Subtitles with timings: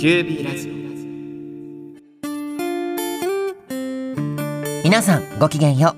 [0.00, 0.72] キュービーラジオ。
[4.82, 5.94] 皆さんごきげんよ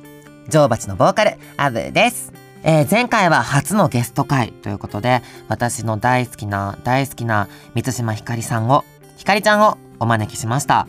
[0.49, 0.51] う。
[0.51, 2.33] 女王蜂のボーカルアブです。
[2.65, 8.85] えー、前回は初のゲスト会ということで私の大好きな大好きな満島ひかりさんを
[9.19, 10.89] ひかりちゃんをお招きしました。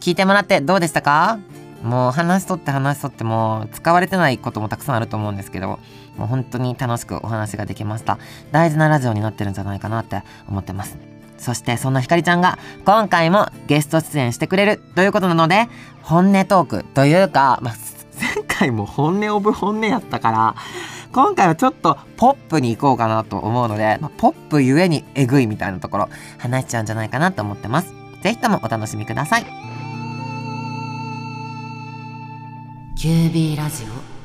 [0.00, 1.38] 聞いてもらってどうでしたか？
[1.82, 5.78] もう話しとって話しとっても使われてないこともたくさんあると思うんですけど
[6.16, 8.18] もう本当に楽しくお話ができました。
[8.50, 10.96] 大事なラジオになってるんじゃないかなって思ってます。
[11.38, 15.68] そしてそんなひかりちゃんが今回もゲスト出演してくれるということなので
[16.02, 17.74] 本音トークというか、まあ、
[18.36, 20.54] 前回も本音オブ本音やったから
[21.12, 27.94] 今回はちょっとポップに行こうかなと思うので、まあ、ポップゆえにえぐいみたいなところ話しちゃうんじゃないかなと思ってます。
[28.22, 29.46] 是非ともお楽しみください。
[32.98, 34.16] QB ラジオ。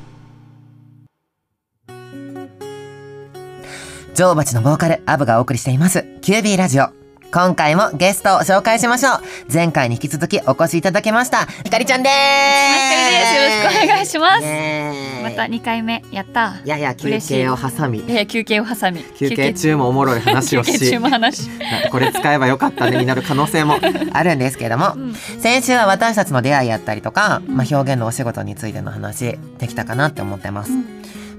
[4.16, 6.00] 女王蜂のボーカルアブがお送りしています。
[6.22, 7.01] QB ラジオ
[7.34, 9.14] 今回もゲストを紹介しましょう。
[9.52, 12.14] 前回に引き続きお越しいただきましたひかりちゃんです。
[12.14, 13.36] ひかりです。
[13.36, 15.24] よろしくお願いします。
[15.24, 16.60] また二回目やった。
[16.66, 18.00] いやいや休憩を挟み。
[18.00, 19.02] いや休憩を挟み。
[19.16, 20.74] 休憩中もおもろい話をし。
[20.74, 21.50] 休憩中も話。
[21.90, 23.80] これ使えばよかったねになる可能性も。
[24.12, 30.86] あるんですけれども、うん、先週は私たちの出会いやったりとか、まあ、表現のお仕事についての話できたかなって思ってます、うん、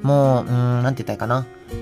[0.03, 1.82] もううんなんて言ったらいいかな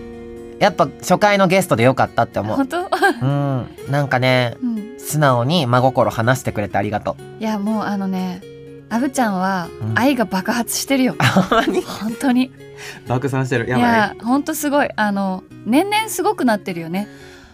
[0.61, 2.57] やっぱ初回のゲストでよかったって思う。
[2.57, 2.79] 本当？
[3.23, 3.69] うん。
[3.89, 7.43] なんかね、うん、素直に真心話してくれてありがとう。
[7.43, 8.43] いやもうあのね
[8.91, 12.53] アブちゃんは愛が爆発してるよ、うん、本当に。
[13.09, 13.67] 爆散してる。
[13.67, 13.71] い。
[13.71, 14.91] や本当すごい。
[14.95, 17.09] あの年々すごくなってるよね。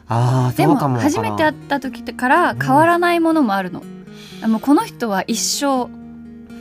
[0.08, 3.82] あでも初めて会った時から変わらないものもあるの、
[4.44, 5.88] うん、もうこの人は一生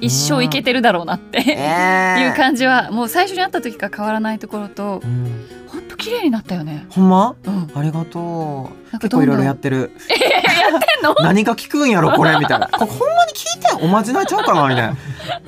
[0.06, 2.16] 一生いけてるだろうなって、え。
[2.20, 6.86] ー、 いう感じはもう最初に会った時から変わらないところと、うん、ほんと綺麗になったよね。
[6.89, 8.99] ほんま、うん、ありがとう。
[8.99, 9.92] 結構いろいろやってる。
[10.10, 11.16] えー、やってんの？
[11.23, 12.67] 何が効くんやろこれみたいな。
[12.67, 12.93] ほんま
[13.26, 14.95] に聞いておまじないちゃうかなみたいな。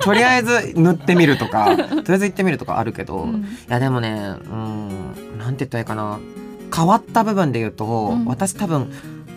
[0.00, 4.88] とりあえず塗ってみるとか とりあえず行ってみるとかあるけど、うん、いやでもねうん
[5.38, 6.18] なんて言ったらいいかな。
[6.74, 8.92] 変わった部分で言うと、うん、私多分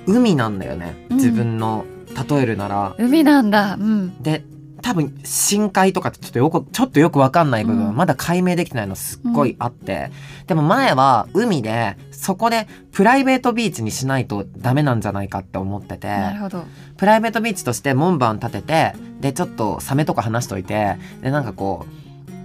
[0.05, 1.05] 海なんだよね。
[1.11, 1.85] 自分の
[2.29, 4.43] 例えるなら、海なんだ、うん、で
[4.81, 10.11] 多分深海とかってちょっとよくちょっとよく分かんない部分、うん、まだ解明できてないのすっごいあって、
[10.41, 16.07] うん、でも前は海でそこでプライベートビーチにしないとダメなんじゃないかって思ってて。
[16.07, 16.63] なるほど。
[16.97, 21.87] プライベートビーチとして門番立ててでちょっとサメとか話しといてでなんかこ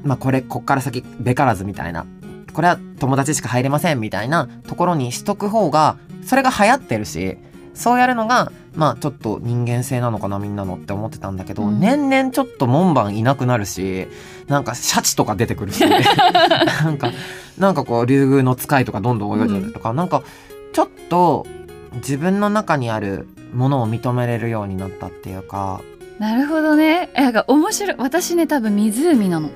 [0.05, 2.07] うまあこれこっから先べからずみたいな。
[2.53, 7.37] これは友達しか入れませんみたいなところにしとく方がそれが流行ってるし
[7.77, 14.09] そうやるのがまあちょっと人間性なのかなみんなのって思ってたんだけど、うん、年々ちょっと門番いなくなるし
[14.49, 17.13] なんかシャチとか出てくるし なんか
[17.59, 20.23] なんかこう竜宮の使いとかどんどん泳いでるとか、うん、なんか
[20.73, 21.47] ちょっと
[21.95, 25.81] 自分の中にあるものを認めれるようになったっていうか。
[26.19, 27.11] なるほどね。
[27.15, 27.97] なんか面白い。
[27.99, 29.51] 私ね多分湖なの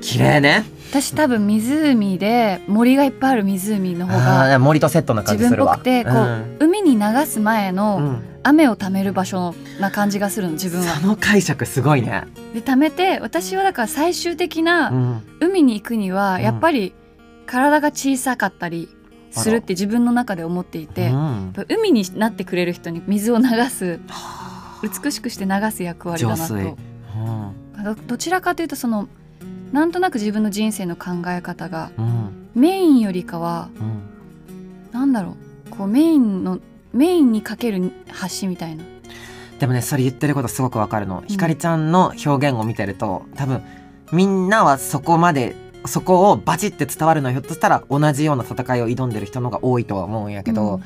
[0.00, 0.64] 綺麗ね。
[0.90, 5.76] 私多分湖で森がいっぱいある湖の方が森とセットな感じするわ。
[5.76, 6.26] 自分っぽくてこ
[6.60, 10.96] う、うん、海に流す前の雨を貯める場所な感じがするの自分は。
[10.96, 12.24] その解釈すごいね。
[12.54, 16.92] で貯めて私はだから最終的な海に行くにはやっぱり
[17.46, 18.88] 体が小さかったり
[19.30, 24.00] するって自分の中で思っていて、うん、海になってくれる人に水を流す
[24.82, 29.08] 美しくして流す役割だなと、うん、どちらかというとその
[29.72, 35.36] なんとなく自分の人生の考え方が、うん、メインよりかは、うん、なんだろ
[35.66, 35.70] う。
[35.70, 36.58] こうメインの
[36.92, 37.92] メインにかける
[38.40, 38.84] 橋みたいな。
[39.60, 43.62] でもねそれ言ってることすごくわかるの、ひかりちゃんの表現を見てると多分
[44.10, 45.54] みんなはそこまで
[45.86, 50.82] そこをバチって伝わるのはひょっとしたら同じような戦いを挑んでる人のが多いとは思うんやけど、うん、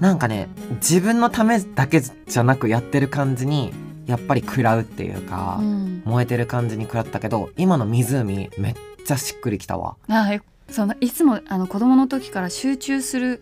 [0.00, 3.72] なんかね自分のためだけじゃなくやってる感じに
[4.06, 8.74] やっぱり食らうっていうか、うん、燃えてる感じに食らったけど今の湖めっ
[9.04, 9.96] ちゃしっくりきたわ。
[10.08, 10.28] あ
[10.70, 13.40] そのいつもあの子供の時から集中する、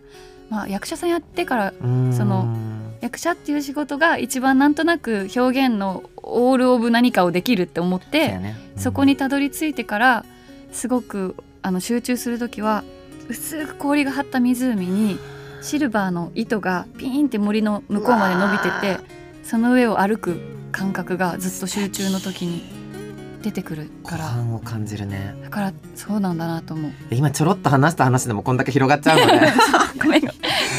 [0.49, 2.55] まあ、役者さんやってからその
[3.01, 8.55] 役者っていう仕事が一番なんとなく表現のオール・オブ何かをできるって思って、ね。
[8.75, 10.25] うん、そこにたどり着いてから
[10.71, 12.83] すごくあの集中する時は
[13.27, 15.17] 薄く氷が張った湖に
[15.61, 20.39] シルバーの糸がピーンって森の向こうまで伸びててその上を歩く
[20.71, 22.63] 感覚がずっと集中の時に
[23.43, 24.25] 出てくるから。
[24.25, 25.35] 感を感じるね。
[25.43, 26.91] だからそうなんだなと思う。
[27.11, 29.53] 今ちょろっと話した話でもこんだけ広がっちゃうので
[30.03, 30.25] ごめん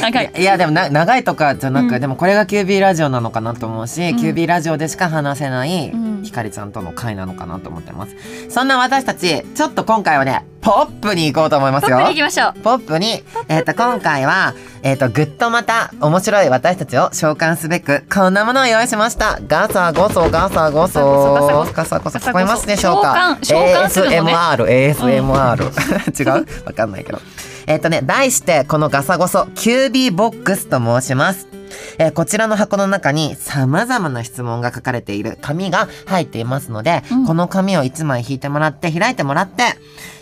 [0.01, 0.31] 長い。
[0.37, 2.01] いや でもな長いとかじゃなく、うん。
[2.01, 4.17] でもこれが QB ラジオなのかなと思うし、うん。
[4.17, 6.23] QB ラジオでしか話せないうん。
[6.23, 8.15] ひかりちゃんとの会なのかなと思ってます。
[8.49, 11.97] そんな私たちちょっと今回はねポップに行こうと思いますよ。
[11.97, 12.59] ポップに行きましょう。
[12.61, 14.53] ポップに、えっ、と、今回は、
[14.83, 19.39] えっ、と、ぐっとまた面白い私たちを召喚すべく、こんなものを用意しました。
[19.47, 21.33] ガサゴソ、ガサゴソ。
[21.33, 23.37] ガサゴソガサゴソ、聞こえますでしょうか？
[23.41, 24.33] 召喚召喚するのね。
[24.35, 26.37] ASMR、ASMR。
[26.37, 26.45] 違う？
[26.65, 27.19] わかんないけど。
[27.67, 31.47] えっ、とね、題して、このガサゴソ、QB ボックスと申します。
[31.99, 39.63] えーこちらの箱の中に様々な質問が書かれている紙が入っていますので、うんこの紙を1枚引いてもらって、開いてもらって、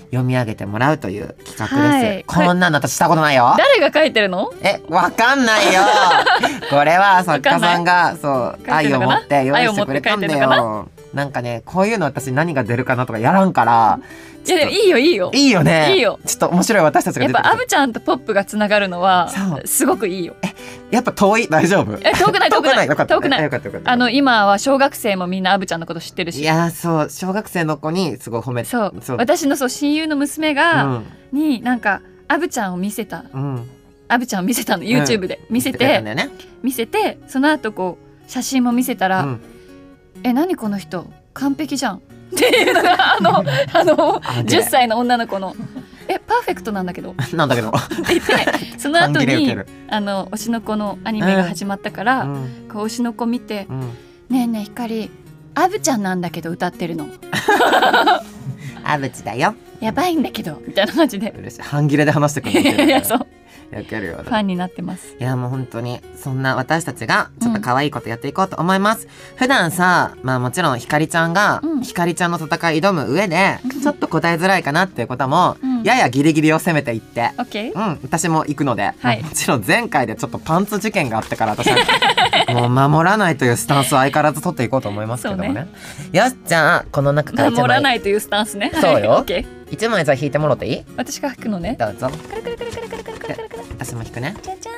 [0.09, 1.77] 読み上げてもらうという企画です。
[1.77, 3.53] はいこんなの私したことないよ。
[3.57, 4.51] 誰が書いてるの？
[4.63, 5.81] え、わかんないよ。
[6.71, 10.89] これは作家さんが、そう、愛を持って用意してくれたんだよ。
[11.15, 13.99] なんかね、こういうの私何が出るかなとかやらんから、
[14.45, 15.31] いやでもいいよいいよ。
[15.33, 15.95] いいよね。
[15.95, 16.19] いいよ。
[16.25, 17.33] ちょっと面白い私たちがやっ。
[17.33, 19.31] ぱアブちゃんとポップがつながるのは
[19.63, 20.35] すごくいいよ。
[20.91, 21.47] やっぱ遠い？
[21.47, 21.97] 大丈夫？
[22.03, 22.87] え遠くない遠くない。
[22.87, 23.43] 遠くない。
[23.43, 23.69] よかった。
[23.69, 23.91] よかった。
[23.91, 26.41] あの今は小学生もみんなアブちゃんのこと知ってるし。
[26.41, 27.09] いやーそう。
[27.09, 28.93] 小学生の子にすごい褒めてそう。
[29.01, 29.17] そう。
[29.17, 31.05] 私のそう親友の娘うが、ん。
[31.31, 33.23] になんかアブちゃんを見せた。
[33.33, 33.69] うん。
[34.09, 36.29] アブちゃんを見せたの YouTube で、見せ言ってね。
[36.61, 37.97] 見せてその後こ
[38.27, 39.41] う写真も見せたら「うん
[40.25, 41.05] え何この人？
[41.35, 41.99] 完璧じゃん」っ
[42.35, 43.37] ていうのがあの
[43.73, 45.55] あのあね10歳の女の子の
[46.09, 47.71] 「えパーフェクトなんだけど」ってなんだけど。
[48.09, 48.33] 言って
[48.79, 49.55] その後に
[49.87, 52.67] あの推しの子のアニメが始まったから、うん。
[52.71, 53.79] こう推しの子見てうん
[54.29, 55.11] 「ねえねえ光
[55.53, 57.07] アブちゃんなんだけど歌ってるの。
[58.83, 59.53] あぶちだよ。
[59.79, 61.31] やばいんだけど」みたいな感じで。
[61.37, 61.61] 嬉しい。
[61.61, 63.27] 半切れで話してくれいやいやそう
[63.71, 64.15] やけるよ。
[64.23, 65.15] ファンになってます。
[65.19, 77.31] いやもう本当にそんな私たちがちょっと可愛いことやっていこうと思います、うん、普段さまあもちろんひかりちゃんが、ひかりちゃんの戦い挑む上で、ちょっと答えづらいかなっていうことも、ややギリギリを攻めていって、
[77.75, 81.77] うん、私も行くので、はい、もちろん前回でちょっとパンツ事件があってから私は
[82.53, 85.67] もう守らないというスタンスを相変わらず取っていこうと思いますけどもね、ね、
[86.11, 88.71] よしじゃあこの中から守らないというスタンスね。
[88.73, 90.83] そうよ、 はい、1枚じゃあ引いてもろていい？
[90.97, 91.75] 私が引くのね。
[91.79, 92.09] どうぞ。
[92.09, 92.64] くるくるくる。
[93.85, 94.35] 私も引くね。
[94.41, 94.71] じゃじゃ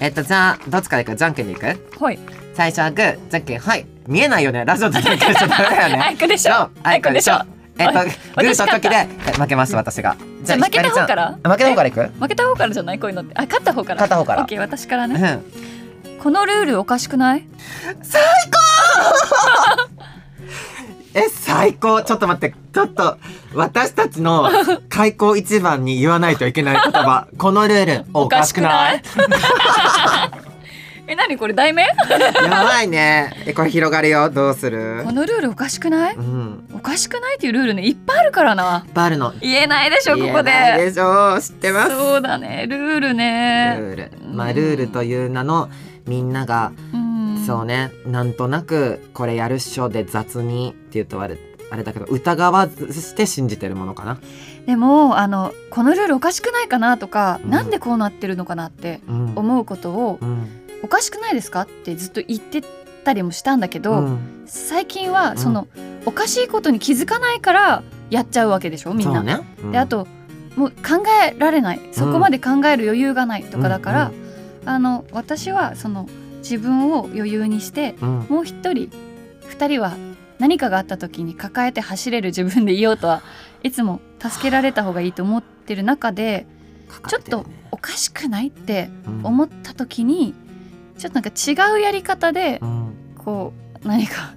[0.00, 1.16] えっとじゃあどっちからいく？
[1.16, 1.64] じゃんけんでいく？
[1.66, 1.98] ーん。
[1.98, 2.18] ほい。
[2.54, 3.18] 最初はグー。
[3.30, 3.86] じゃんけんはい。
[4.06, 4.64] 見えないよね。
[4.64, 6.02] ラジオでじゃんけんしちゃダメだよね。
[6.04, 6.52] あいくでしょ。
[6.54, 6.70] そう。
[6.82, 7.40] あいくでしょ。
[7.78, 10.16] えっとあグーと時でえ負けます私が。
[10.42, 11.38] じゃあ負けた方から？
[11.42, 12.02] 負けた方からいく？
[12.20, 12.98] 負けた方からじゃない？
[12.98, 13.34] こういうのって。
[13.36, 14.00] あ勝った方から。
[14.02, 14.42] 勝った方から。
[14.42, 15.40] オッケー私からね。
[16.04, 16.18] うん。
[16.20, 17.46] このルールおかしくない？
[21.14, 22.02] え最高。
[22.02, 22.54] ちょっと待って。
[22.72, 23.18] ちょっと
[23.54, 24.50] 私たちの
[24.88, 27.28] 開口一番に言わないといけない言葉。
[27.38, 29.02] このルールおかしくない？
[31.06, 31.82] え何これ題名？
[32.48, 33.32] やばいね。
[33.46, 34.30] えこれ広がるよ。
[34.30, 35.02] どうする？
[35.04, 36.14] このルールおかしくない？
[36.16, 36.64] うん。
[36.74, 38.84] おかしくないっていうルールねいっぱいあるからな。
[38.94, 39.34] バルの。
[39.40, 40.86] 言えないでしょここ言えないで。
[40.86, 41.38] でしょ。
[41.40, 41.90] 知ってます。
[41.96, 42.66] そうだね。
[42.68, 43.76] ルールルね。
[43.78, 44.10] ール。
[44.32, 45.68] まあルールという名の
[46.06, 47.03] みんながうん。
[47.46, 47.92] そうね。
[48.06, 51.38] なんとなくこれやるっしょで雑にって言うとあれ
[51.70, 54.18] あれだけど疑わずして信じてるものかな、
[54.66, 57.50] でもあのこのルールおかしくないかなとか、うん。
[57.50, 59.32] なんでこうなってるのかなってうん。
[59.34, 60.46] 思うことをうん。
[60.82, 62.62] おかしくないですかってずっと言って
[63.04, 64.44] たりもしたんだけど、うん。
[64.46, 65.66] 最近はその、
[66.04, 69.22] おかしいことに気づかないからやっちゃうわけでしょみんな。
[69.22, 69.72] ね、うん。
[69.72, 70.06] であと
[70.56, 71.80] もう考えられない。
[71.92, 74.12] そこまで考える余裕がないとかだから、
[74.66, 76.08] あの私はその
[76.44, 78.26] 自分を余裕にしてうん。
[78.28, 78.90] もう一人
[79.46, 79.96] 二人は
[80.38, 83.22] 何かがあった時に抱えて走れる自分でいようとは
[83.62, 86.46] いつも助けられた方がいいと思ってる中で
[87.08, 88.90] ちょっとおかしくないって
[89.22, 90.34] 思った時に
[90.98, 92.94] ちょっとなんか違うやり方でうん。
[93.16, 93.52] こ
[93.82, 94.34] う何か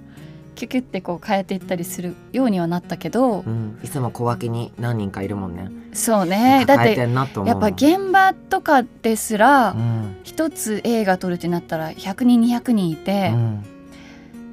[0.58, 5.70] キュキュってこう変えていったりするようにはなったけどうん、いつも小脇に何人かいるもんね。
[5.92, 6.64] そうね。
[6.66, 7.06] だってや
[7.54, 10.16] っぱ現場とかですらうん。
[10.24, 13.64] 一つ映画撮るってなったら100人200人いて、うん。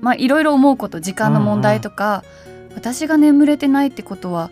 [0.02, 2.24] まあいろいろ思うこと時間の問題とか、
[2.76, 4.52] 私が眠れてないってことは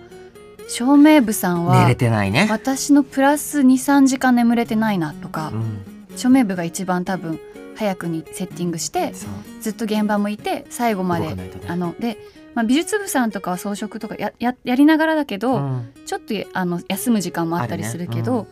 [0.68, 2.48] 照明部さん寝はれてないね。
[2.50, 7.40] 私のプラス23時間眠れてないなとかう、ん、照明部が一番多分
[7.76, 9.14] 早くにセッティングして
[9.62, 11.52] ずっと現場もいて最後までね。
[11.68, 12.18] あので、
[12.54, 15.94] まあ、美術部さんとかは装飾とかやややりながらだけど、うん。
[16.06, 18.48] ちょっとあの休む時間もあったりするけあど、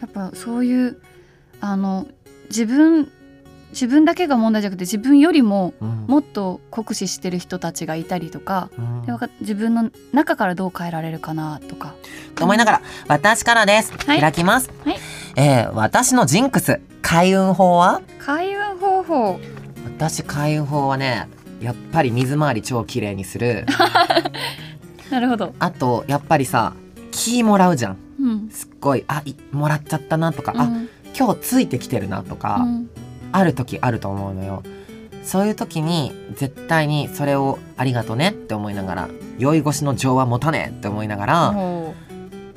[0.00, 1.00] やっぱそういう
[1.60, 2.06] あの
[2.48, 3.10] 自分
[3.72, 8.92] 自分だけが問題じゃなくて自分よりもうんもっと酷使してる人たちがいたりとか、うん
[9.40, 11.94] 自分の中からどう変えられるかなとか。
[12.36, 13.92] と思いながら私からです。
[14.06, 14.70] はい開きます。
[14.84, 14.96] はい
[15.36, 18.00] えー私のジンクス開運法は？
[18.18, 19.40] 開運方法
[19.98, 21.28] 私開運法はね
[21.60, 23.66] やっぱり水回り超綺麗にする
[25.10, 25.54] なるほど。
[25.58, 26.72] あとやっぱりさ
[27.10, 28.48] 気もらうじゃんうん。
[28.50, 30.88] すっごいあいもらっちゃったなとか、あうん
[31.18, 32.90] 今日ついてきてるなとか、うん
[33.32, 34.62] ある時あると思うのよ。
[35.24, 39.08] そういう時に絶対にそれをありがとねって思いながら
[39.38, 41.94] 酔い越しの情は持たねえって思いながら、も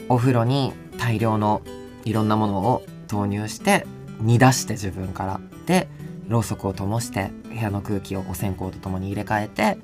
[0.09, 1.61] お風呂に大量の
[2.05, 3.85] いろんなものを投入して
[4.19, 5.39] 煮出して自分から。
[5.65, 5.87] で
[6.27, 9.77] ろうそくを灯して部屋の空気をお線香とともに入れ替えて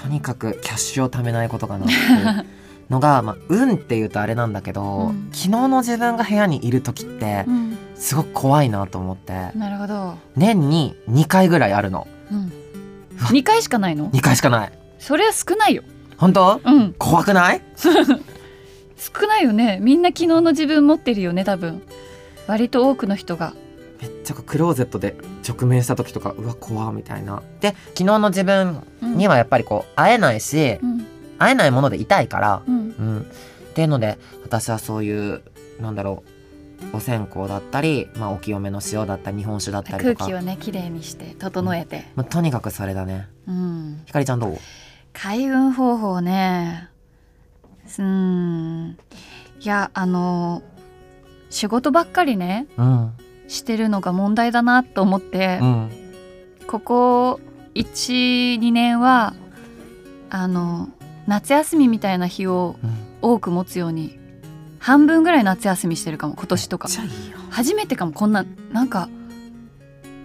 [0.00, 2.46] とにかくキャッシュを貯めないことかなっていう
[2.90, 5.30] のが、まあ、運っていうとあれなんだけど、うん。
[5.32, 9.32] 昨日の自分が部屋にいる時ってう、うん、すごく怖いなと思って。
[9.54, 12.08] なるほど、年に2回ぐらいあるの。
[12.32, 12.52] うん、
[13.16, 14.72] 2回しかないの？2回しかない。
[14.98, 15.84] それは少ないよ。
[16.16, 16.60] 本当？
[16.64, 16.94] うん。
[16.98, 17.62] 怖くない？
[18.98, 19.78] 少ないよね。
[19.80, 21.80] みんな昨日の自分持ってるよね多分。
[22.48, 23.54] 割と多くの人が。
[24.00, 25.14] めっちゃクローゼットで
[25.48, 27.40] 直面した時とかうわ怖みたいな。
[27.60, 31.06] で昨日の自分にはやっぱりこう会えないし、うん。
[31.38, 32.74] 会えないものでいたいから、うん。
[32.74, 33.20] うん、
[33.70, 35.42] っていうので私はそういう
[35.80, 36.41] なんだろう
[36.92, 40.24] お線香だったり、まあ、お清めの塩だったり日本酒だったりとか。
[40.26, 43.28] 空気をねきれいにして整えて、まあ、とにかくそれだね。
[43.46, 44.58] うん、ひかりちゃんどう？
[45.12, 46.88] 開運方法ね
[47.98, 48.98] うーん。
[49.60, 50.62] いやあの
[51.50, 53.12] 仕事ばっかりねうん
[53.48, 55.90] してるのが問題だなと思って、うん。
[56.66, 57.40] ここ
[57.74, 59.34] 12年は
[60.30, 60.88] あの
[61.26, 62.96] 夏休みみたいな日をうん。
[63.24, 64.18] 多く持つように
[64.82, 66.88] 半分ぐらい夏休みしてるかも今年とか。
[67.50, 69.08] 初めてかもこんななんか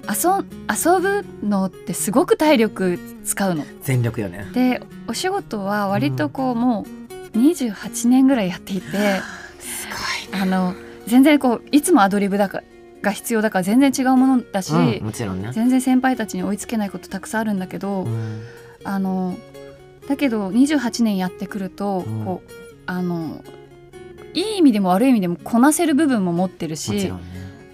[0.09, 3.65] 遊ん遊ぶのってすごく体力使うの。
[3.83, 4.49] 全力よね。
[4.53, 6.85] でお仕事は割とこう、も
[7.33, 8.87] う28年ぐらいやっていて
[9.59, 9.87] す
[10.31, 10.73] ごいあの
[11.05, 12.63] 全然こういつもアドリブだか
[13.03, 18.41] が必要だから全然違うものだし、うん、もちろんね、全然先輩たちに追いつけないことたくさんあるんだけど、うん。
[18.83, 19.37] あの
[20.07, 22.25] だけど28年やってくると、うん。
[22.25, 22.51] こう
[22.87, 23.43] あの
[24.37, 27.11] いい意味でも悪い意味でもこなせる部分も持ってるもしね。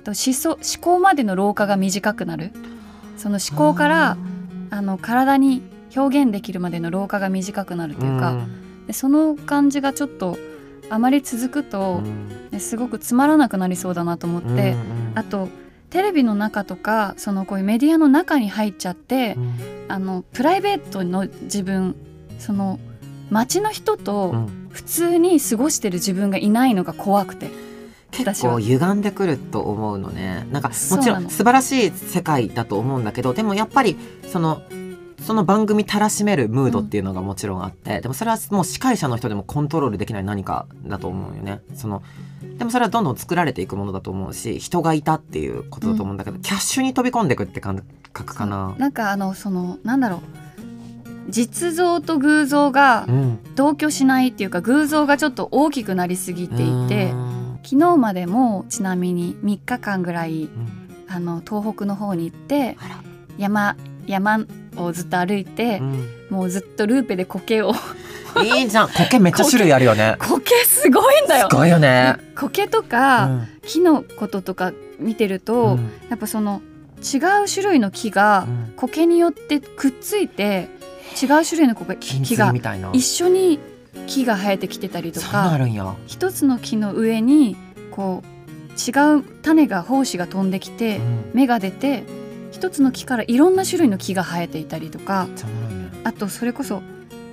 [0.05, 2.51] と思想思考までの老化が短くなる。
[3.17, 4.17] その思考から
[4.69, 5.61] あの体に
[5.95, 8.87] 表現できるまでの老化が短くなるというか、ん。
[8.87, 10.37] でその感じがちょっと
[10.89, 12.49] あまり続くと、うん。
[12.49, 14.75] ねすごくつまらなくなりそうだなと思って、うんうん。
[15.15, 15.49] あと
[15.89, 19.53] テレビの中とかそのこういうメディアの中に入っちゃって、うん。
[19.89, 21.95] あのプライベートの自分
[22.39, 22.79] その
[23.29, 24.63] 街の人うとん。
[24.73, 27.51] 普通に過ごしてる自分がいないのが怖くて、
[28.09, 30.47] 結構歪んでくると思うのね。
[30.51, 33.95] なんかもちろん素晴らしい世界だと思うんだけどでもやっぱり
[34.31, 34.63] その
[35.21, 41.61] その番組たらしめるムードっていうのがもちろんあって、でもそれはもう司会者の人でもコントロールできない何かだと思うよね。
[41.75, 42.01] その
[42.57, 48.73] でもそれはどんどん作られていくものだと思うし人がいたっていうことだと思うんだけど、キャッシュに飛び込んでいくって感覚かな。
[48.79, 50.42] なんかあのそのなんだろう
[51.29, 57.59] 実像と偶像がうん、同居しないっていうか偶像がちょっと大きくなりすぎていてうん。
[57.63, 60.83] 昨日までもちなみに3日間ぐらいうん。
[61.07, 62.75] あの東北の方に行って
[63.37, 63.75] 山
[64.07, 66.09] 山をずっと歩いてう、ん。
[66.29, 67.73] もうずっとルーペで苔を。
[68.43, 68.89] いいじゃん。
[68.89, 70.15] 苔めっちゃ種類あるよね。
[70.19, 71.49] 苔すごいんだよ。
[71.51, 72.15] すごいよね。
[72.35, 73.47] 苔とか、うん。
[73.61, 75.91] 木のこととか見てると、うん。
[76.09, 76.61] やっぱその
[76.97, 78.73] 違う種類の木がうん。
[78.75, 80.67] 苔によってくっついて
[81.13, 82.53] 違う種類の木が。
[82.93, 83.59] 一緒に
[84.07, 85.57] 木が生えてきてたりとか。
[86.07, 87.55] 一つの木の上に
[87.91, 88.33] こう
[88.73, 91.31] 違う種が胞子が飛んできてうん。
[91.33, 92.03] 芽が出て
[92.51, 95.27] 一つの木からいろんな種類の木が生えていたりとか
[96.03, 96.81] あとそれこそ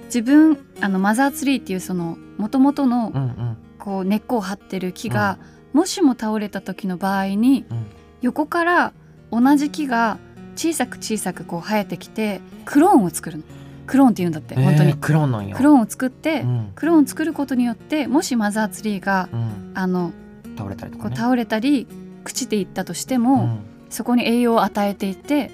[0.06, 3.56] 自分あのマザーツリーっていうその元々のうんうん。
[3.78, 5.38] こう根っこを張ってる木が、
[5.72, 7.86] もしも倒れた時の場合にうん。
[8.20, 8.92] 横から
[9.30, 10.18] 同じ木が
[10.54, 13.44] 小さく小さくこう生えてきてクローンを作るの
[13.90, 15.56] クローンって言うんだって、本当にえークローンなんや。
[15.56, 20.12] クローンを作って、うんクローンを作ることによってもしマザーツリーがうんあの
[20.56, 21.14] 倒れたりとこかね。
[21.16, 21.88] う倒れたり
[22.24, 23.58] 朽ちていったとしても、うん
[23.90, 25.50] そこに栄養を与えていって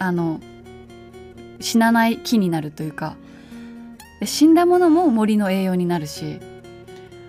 [0.00, 0.40] あの
[1.60, 3.14] 死なない木になるというか
[4.18, 6.40] で死んだものも森の栄養になるし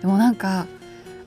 [0.00, 0.66] でもなんか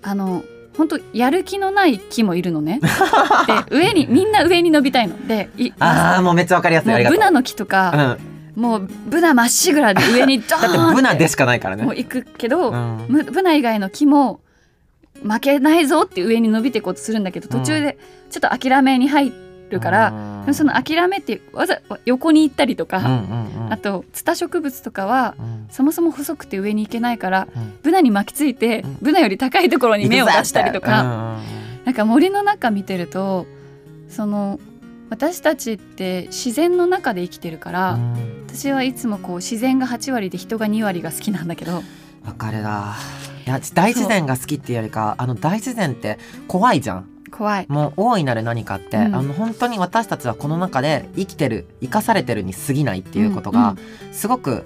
[0.02, 0.44] あの
[0.76, 2.82] 本当やる気のない木もいるのね。
[3.70, 7.16] で上にみんな上に伸びたいのでいああもうめっちゃわかりやすいもありがとう。
[7.16, 8.31] うブナの木とうん。
[8.56, 10.68] もうブナまっしぐらで上にドーンって。
[10.68, 11.84] ってブナでしかないからね。
[11.84, 13.06] もう行くけど、うん。
[13.08, 14.42] むブナ以外の木も
[15.24, 17.98] 負けないぞって上に伸びていこうとするんだけど途中で
[18.30, 19.32] ちょっと諦めに入
[19.70, 20.10] るから、
[20.48, 23.74] うんその諦めってわざ横に行ったりとか、うんうんうん。
[23.74, 25.68] あとツタ植物とかはうん。
[25.70, 27.78] そもそも細くて上に行けないからうん。
[27.84, 28.98] ブナに巻きついて、うん。
[29.02, 31.06] ブナより高いところに芽を出したりとか、う
[31.84, 31.86] ん。
[31.86, 33.46] なんか森の中見てると
[34.10, 34.60] その
[35.12, 38.46] 私たちって自然の中で生きてるから、うん。
[38.48, 41.84] 私はいつもこう自然が8割で人が2割が好きなんだけど。
[42.26, 42.96] わかるな。
[43.46, 47.10] いや大自然が好きっていうよりかあの大自然って怖いじゃん。
[47.30, 47.66] 怖い。
[47.68, 49.16] もう大いなる何かって、うん。
[49.16, 53.76] あの本当に私たちはこの中で生きてる生かされてるに過ぎないっていうことが
[54.14, 54.64] すごく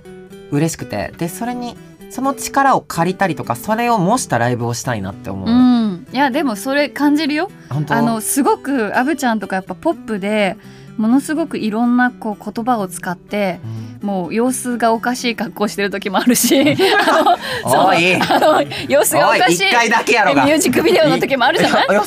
[0.52, 1.12] 嬉しくて。
[1.18, 1.76] でそれに
[2.12, 5.85] その力を借りたりとかそれを模したライブをしたいなって思う、うん
[6.16, 7.52] いやでもそれ感じるよ。
[7.90, 10.56] あのすごくアブちゃんとかやっぱポップで
[10.96, 13.60] ものすごくいろんなこう言葉を使って
[14.02, 14.08] うん。
[14.08, 16.58] もう様子がおかしい格好してる時もあるし。
[16.62, 17.32] あの
[17.92, 20.46] あの様子がおかしい一回だけやろが。
[20.46, 21.88] ミュージックビデオの時もあるじゃない？
[21.90, 21.98] 目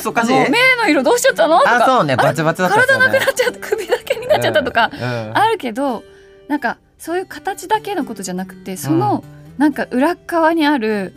[0.81, 6.03] の色どうしちゃったのとかあそうねバチバチだった体なくななっちゃった首だけになっちゃったとか、うんあるけど
[6.47, 9.23] なんかそういう形だけのことじゃなくてその、
[9.59, 11.13] なんか裏側にある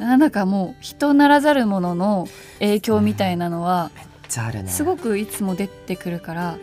[0.00, 2.26] なんだかもう人ならざるものの
[2.58, 3.90] 影響みたいなのは
[4.28, 4.70] じゃあるね。
[4.70, 6.58] すごくいつも出てくるから、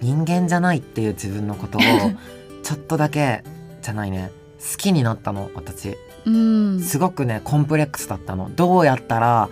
[0.00, 1.80] 人間じゃないっていう自分のことを
[2.62, 3.44] ちょっとだけ
[3.82, 4.30] じゃないね。
[4.58, 5.96] 好きになったの私。
[6.24, 8.50] うん、すごくねコンプレックスだったの。
[8.54, 9.50] どうやったら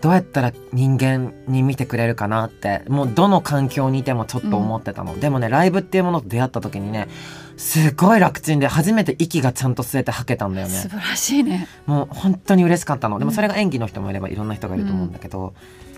[0.00, 7.08] どうやったら人間に見てくれるかなってもうどの環境にいてもちょっと思ってたの、でもねライブっていうものと出会った時にね
[7.56, 10.74] すごい楽ちんで初めて息がちゃんと吸えて吐けたんだよね。
[10.74, 11.68] 素晴らしいね。
[11.86, 13.18] もう本当に嬉しかったの。
[13.18, 13.34] でもうん。
[13.34, 15.54] それが演技の人もいればいろんな人がいると思うんだけど、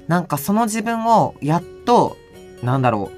[0.08, 2.16] なんかその自分をやっと
[2.62, 3.10] なんだろ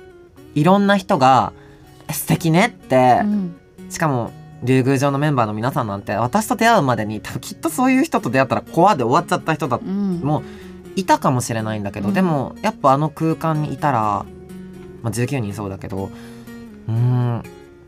[0.55, 1.53] ういろんな人が
[2.11, 3.57] 「素敵ね」って、うん。
[3.91, 10.21] しかも竜宮城のメンバーの皆さんなんて私と出会うまでに多分きっとそういう人と出会ったらコアで終わっちゃった人だうん。
[10.21, 10.43] もう
[10.97, 12.15] いたかもしれないんだけど、うん。
[12.15, 14.27] でもやっぱあの空間にいたら、
[15.03, 16.11] まあ、19人そうだけど
[16.89, 17.43] うーん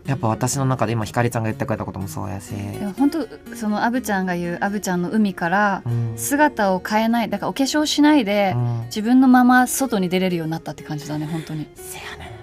[0.07, 6.15] やっぱ私の中で今ひかりちゃんが言ってくれたこともそうやし、でも本当そのアブちゃんが言うアブちゃんの海からうん。
[6.17, 8.83] 姿を変えないだからお化粧しないでうん。
[8.87, 11.69] 自分のまま外に出れるようになったって感じだね本当に。
[11.75, 12.41] せやね。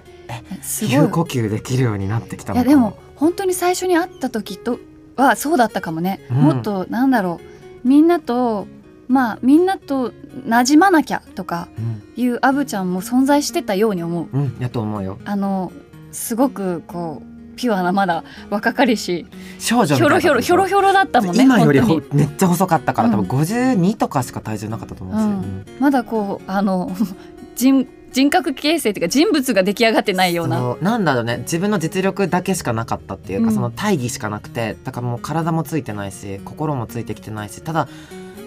[0.61, 0.95] すごい。
[0.95, 4.79] 吸呼吸できるようになってきたのかいやでも本当に最初に会った時と
[5.15, 6.37] はそうだったかもね、うん。
[6.37, 7.39] もっとなんだろ
[7.83, 8.67] うみんなと
[9.07, 10.11] まあみんなと
[10.45, 14.37] 馴染まなきゃとかうん、いうアブちゃんも存在してたように思う。
[14.37, 15.19] うん、やと思うよ。
[15.25, 15.71] あの
[16.11, 19.25] すごくこうピュアなまだ若かりし。
[19.59, 21.81] 少女みたいなひょろひょろひょろひょろだったもんね今より
[22.13, 23.13] めっちゃ細かったから、うん。
[23.15, 25.65] 多分52とかしか体重なかったと思うし、うんうん。
[25.79, 26.95] まだこうあの
[27.55, 30.77] 人人格形成っていうか人物が出来上がってないような。
[30.81, 31.39] なんだろうね。
[31.39, 33.53] 自分の実力だけしかなかったっていうか、うん。
[33.53, 37.87] その大義しかなくてだからもう体もついてないし心もついてきてないしただ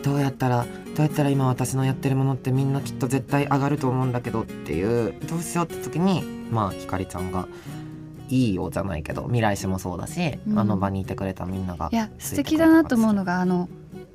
[0.03, 7.47] どうやったらどうやったら今私のやってるものってみんなきっと絶対上がると思うんだけどっていうどうしようって時にまあひかりちゃんが
[8.31, 10.59] いいよじゃないけど未来史もそうだし、うん。
[10.59, 13.69] あの場にいてくれたみんながいや素敵だなと思うのがあの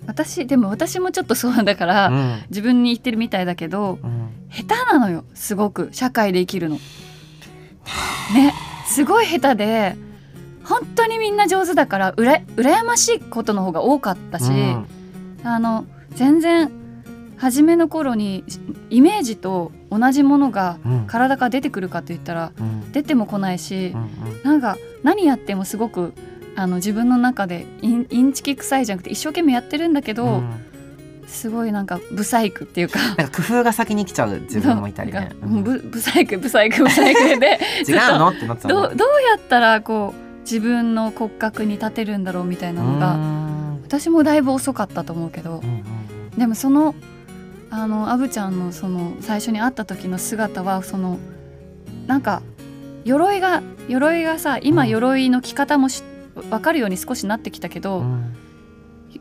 [0.07, 2.43] 私でも私もちょっとそうだから、うん。
[2.49, 4.29] 自分に言ってるみたいだけどうん。
[4.49, 6.75] 下手なのよすごく社会で生きるの。
[6.75, 6.81] ね
[8.87, 9.95] すごい下手で
[10.63, 14.87] 本当にみんな上手だからうら羨ましいことの方が多かったし、うん。
[15.43, 16.71] あの全然
[17.37, 18.43] 初めの頃に
[18.89, 21.07] イメージと同じものがうん。
[21.07, 22.91] 体から出てくるかといったらうん。
[22.91, 26.13] 出ても来ないしう、んなんか何やってもすごく
[26.55, 30.65] あの自分の中でインインチキ臭いじゃなくて一生懸命やってるんだけど、うん。
[31.27, 32.99] すごいなんかブサイクっていうか。
[32.99, 35.31] なんか工夫が先に来ちゃう自分もいたりね。
[35.43, 35.63] うん。
[35.63, 37.59] ぶブサイクブサイクブサイクで。
[37.87, 43.81] 違うのってなっちゃうのどうどうやったらこう自分の骨格に立てるんだろうみたいなのがうん。
[43.83, 45.61] 私もだいぶ遅かったと思うけど。
[45.63, 46.39] うんうん。
[46.39, 46.95] でもその
[47.69, 51.19] あのアブちゃんのその最初に会った時の姿はその
[52.07, 52.41] なんか
[53.03, 54.89] 鎧が鎧がさ今うん。
[54.89, 56.03] 鎧の着方もし
[56.49, 58.35] 分かるように少しなってきたけど、うん。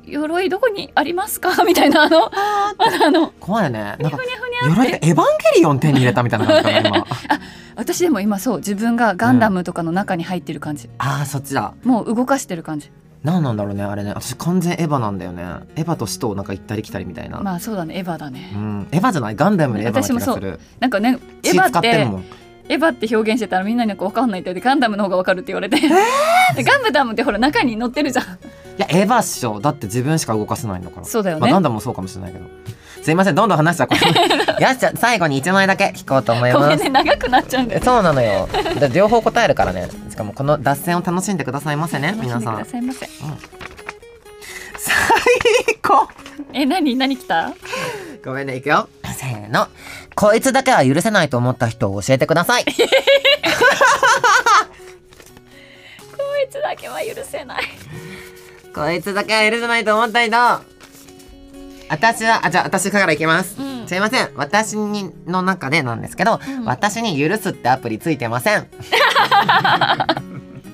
[0.06, 1.50] 鎧どこにありますか？
[1.64, 3.96] みたいなあのあの怖いね。
[3.98, 4.18] なんか
[4.66, 5.14] 鎧がエヴァン
[5.54, 7.06] ゲリオン手に入れたみたいな感じかな今。
[7.76, 11.74] 私でも今そう自分がガンダムとかの中に入ってる感じ、ああそっちだ。
[11.84, 12.90] もう動かしてる感じ
[13.24, 14.10] 何なんだろうねあれね。
[14.10, 15.42] 私完全エヴァなんだよね。
[15.76, 17.40] エヴァと使徒をなんか行ったり来たりみたいな。
[17.40, 18.86] まあそうだねエヴァだねうん。
[18.92, 20.60] エヴァじゃないガンダムでエヴァな気がする。
[20.78, 22.44] なんかねエ血ヴァって。
[22.66, 25.88] エヴァって表現してたらみんなに分かんないって言ってガンダムの方が分かるって言われて、で
[26.62, 28.28] ガンダムってほら中に乗ってるじゃんい
[28.78, 29.60] やエヴァっしょ。
[29.60, 31.02] だって自分しか動かせないんだから。
[31.02, 32.46] まあそうだよね、ガンダムもそうかもしれないけど。
[33.04, 34.00] すいませんどんどん話しちゃうこれ。
[34.66, 36.62] よしじゃあ最後に一枚だけ引こうと思います。
[36.62, 38.48] ごめんね長くなっちゃうんだよそうなのよ。
[38.80, 39.88] で両方答えるからね。
[40.08, 43.04] しかもこの脱線を楽しんでくださいませね皆さん楽しんでくだ。
[43.04, 43.10] さいませ
[44.78, 46.08] 最高。
[46.54, 47.52] え何何来た？
[48.24, 48.88] ごめんね、いくよ。
[49.14, 49.68] せーの。
[50.14, 52.64] こいつだけは許せないと思った人を教えてください。
[52.64, 52.70] こ
[56.42, 57.64] いつだけは許せない
[58.74, 60.73] こいつだけは許せないと思った人。
[61.88, 63.60] 私は、あ、じゃあ私からいきます。
[63.60, 64.30] うんすいません。
[64.36, 68.66] 私にの中でなんですけど、うん私に許すってアプリついてません。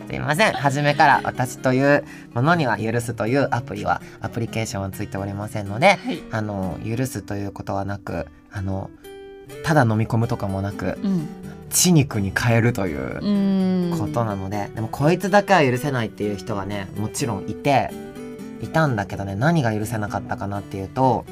[0.08, 0.52] すいません。
[0.52, 8.90] 初めから私というものには許すというアプリは、アプリケーションはついておりませんので、はいあの、許すということはなく、あの、
[9.62, 11.28] ただ飲み込むとかもなくうん
[11.70, 17.90] 血肉に変えるといううんことなので、でもこいつだけは許せないっていう人がねもちろんいて
[18.60, 21.24] いたんだけどね何が許せなかったかなっていうと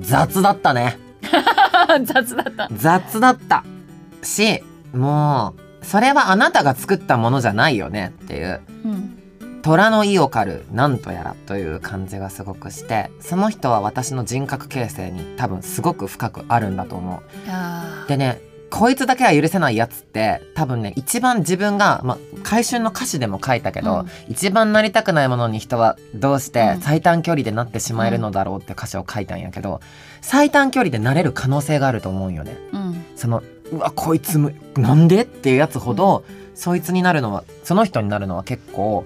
[0.00, 0.98] 雑だったね。
[2.04, 2.68] 雑だった。
[2.72, 3.64] 雑だった。
[4.22, 8.60] しもうそれはあなたが作ったものじゃないよねっていう。
[8.84, 9.18] うん。
[9.62, 18.08] 虎の意を狩るなんとやらという感じがすごくしてその人は私の人格形成に多分すごく深くあるんだと思う。
[18.08, 18.40] でね
[18.76, 29.80] こいつだけは許せないやつって多分ね一番自分が、まあ、回春の歌詞でも書いたけど、うん一番なりたくないものに人はどうしてうん最短距離でなってしまえるのだろうって歌詞を書いたんやけど
[30.20, 32.56] 最短距離でなれる可能性があると思うんよね。
[32.72, 35.22] うんそのうわこいつむなんで？
[35.22, 39.04] っていうやつほど、そいつになるのはその人になるのは結構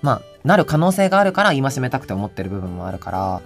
[0.00, 3.40] まあなる可能性があるから戒めたくて思ってる部分もあるから。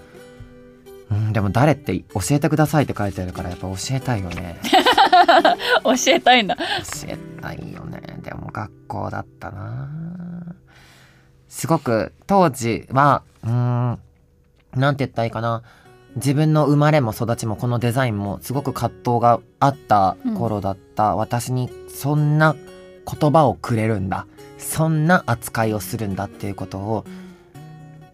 [1.08, 4.58] うん、でも誰って教えてくださいって書いてあるからやっぱ教えたいよね。
[5.84, 6.62] 教えたいんだ教
[7.08, 8.00] えたいよね。
[8.22, 9.88] でも学校だったな。
[11.48, 13.98] すごく当時はうーん
[14.74, 15.62] なんて言ったらいいかな。
[16.16, 24.26] 自分の生まれも育ちもこのデザインもすごく葛藤があった頃だった、私にそんな言葉をくれるんだ。
[24.58, 27.04] そんな扱いをするんだっていうことを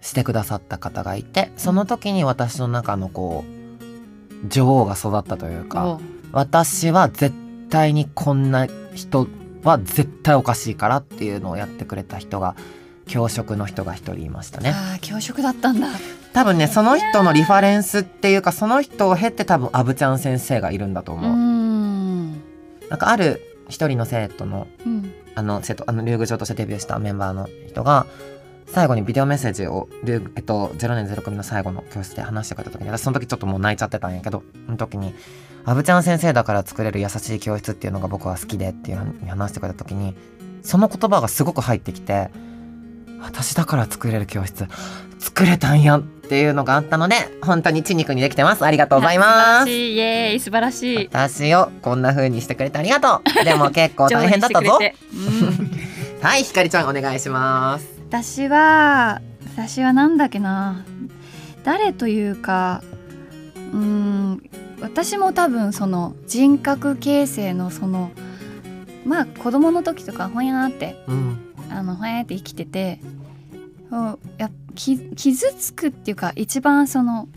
[0.01, 6.01] してくださった方がいてその時に私の中のこう女王が育ったというか
[6.33, 7.35] 私は絶
[7.71, 9.29] 対にこんな人
[9.63, 12.57] は絶対おかしいからっていうのをやってくれた人が
[13.07, 14.71] 教職の人が一人いましたね。
[14.71, 15.89] あー教職だったんだ。
[16.33, 21.17] 多分ねその人のリファレンスっていうかその人を経て多分アブちゃん先生がいるんだとう。
[21.17, 22.33] 思う、ん。
[22.89, 25.13] なんかある一人の生徒のうん。
[25.35, 28.07] あの生徒あの竜宮城としてデビューしたメンバーの人が
[28.67, 35.15] 最後にビデオメッセージを竜えっと0年0組の最後の教室で話してくれた時に私その時ちょっともう泣いちゃってたんやけどその時に
[35.65, 40.17] 「アブちゃん先生だから作れる優しい教室っていうのが僕は好きで」っていうふうに話してくれた時に
[40.63, 42.31] その言葉がすごく入ってきて
[43.21, 44.67] 私だから作れる教室
[45.19, 48.65] 作れたんやっていうのがあったので本当に血肉にできてます。
[48.65, 49.67] ありがとうございます。
[49.67, 49.95] 素晴らしい。
[49.95, 50.41] イエーイ。
[50.41, 51.09] 素晴らしい。
[51.13, 53.45] 私をこんな風にしてくれてありがとう。
[53.45, 54.79] でも結構 大変だったぞ。
[54.81, 55.71] うん。
[56.21, 57.87] はいひかりちゃんお願いします。
[58.09, 59.21] 私は
[59.55, 60.85] 私はなんだっけな。
[61.65, 62.83] 誰というか
[63.73, 64.43] うーん
[64.83, 68.11] 私も多分その人格形成のその
[69.07, 71.39] まあ子供の時とかほやーってうん。
[71.71, 73.01] あのほやーって生きてて
[74.39, 77.29] やき傷つくっていうか一番その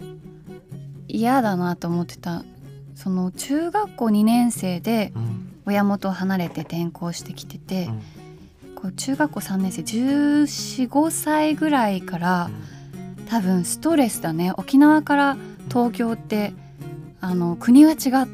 [1.08, 2.44] 嫌だなと思ってた
[2.96, 5.52] その中学校2年生でうん。
[5.68, 8.02] 親元を離れて転校してきてて、うん。
[8.76, 12.50] こう中学校3年生1415歳ぐらいから
[13.28, 14.54] 多分ストレスだね。
[14.58, 15.38] 沖縄から
[15.70, 16.54] 東京って
[17.26, 18.28] あの国が違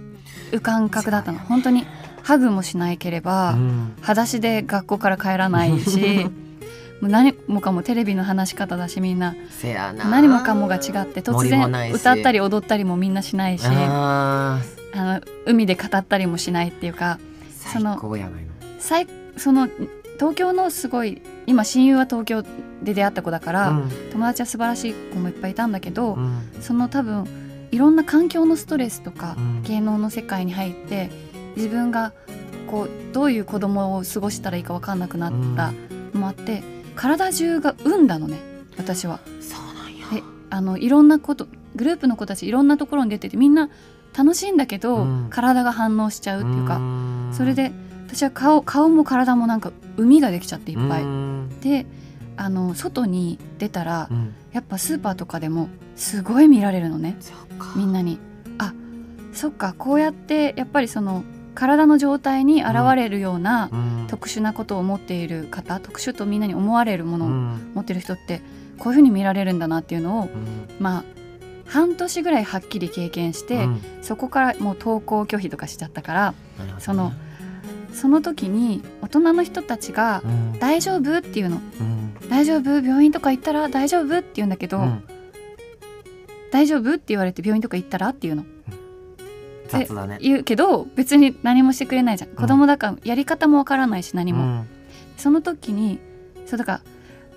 [0.51, 1.39] う感覚だったの。
[1.39, 1.86] 本当に
[2.23, 3.93] ハグもしないければ、うん。
[4.01, 6.25] 裸足で学校から帰らないし
[6.99, 9.34] もう何もかもテレビの話し方だしみんな。
[9.49, 10.10] せやな。
[10.10, 14.60] 何もかもが違って突然歌ったり踊ったりもみんなしないしあ
[14.93, 17.17] の海で語ったりもしないっていうか
[17.49, 18.51] その最高やないの。
[18.77, 19.69] 最その
[20.19, 22.43] 東京のすごい今親友は東京
[22.84, 23.91] で出会った子だから、うん。
[24.12, 26.41] 友達は素晴らしい子もいっぱいいたんだけど、うん。
[26.60, 27.25] その多分
[27.71, 29.63] いろんな環境のストレスとか、うん。
[29.63, 31.10] 芸能の世界に入って
[31.55, 32.13] 自分が
[32.69, 35.73] こうどういう子供を過ごしたらいいか分かんなくなった
[36.13, 36.63] のもあって、
[36.95, 38.39] 体中が産んだのね
[38.77, 39.19] 私は。
[39.39, 40.07] そうなんや。
[40.10, 43.69] であのいろんなことグループの子たちいろんなところに出ててみんな
[44.15, 45.27] 楽しいんだけど、うん。
[45.29, 47.31] 体が反応しちゃうっていうか、ん。
[47.34, 47.71] それで
[48.07, 51.03] 私は顔顔も体もなんか海ができちゃっていっぱい。
[51.03, 51.60] うん。
[51.62, 51.86] で
[52.41, 54.34] あの外に出たら、うん。
[54.51, 57.15] やっぱスーパーとかでもすごい見られるのね。
[57.75, 58.17] みんなに。
[58.58, 58.73] あ
[59.32, 59.75] そっか。
[59.77, 61.23] こうやってやっぱりその
[61.54, 64.08] 体の状態に現れるようなうん。
[64.08, 67.71] 特殊なことを持っている方、特殊とみんなに思われるものをうん。
[67.75, 68.41] 持ってる人って
[68.80, 70.67] こういうふうに見られるんだなっていうのをうん。
[70.80, 71.04] まあ
[71.67, 73.82] 半年ぐらいはっきり経験して、うん。
[74.01, 76.73] そこからもう登校拒否とかしちゃったからね。
[76.80, 77.13] その
[77.93, 81.58] その時に大人の人たちがうん「大丈夫?」っていうの。
[81.80, 82.82] うん「大丈夫？
[82.82, 85.04] 病院とか行ったら大丈夫?」って言うんだけど、うん。
[86.51, 88.45] 大丈夫って言われて病院とか行ったらっていうの。
[89.69, 90.17] 雑だね。
[90.21, 92.30] 言うけど別に何もしてくれないじゃん。
[92.32, 94.67] 子供だからやり方もわからないし何も、うん。
[95.17, 95.99] その時に
[96.45, 96.82] そうだから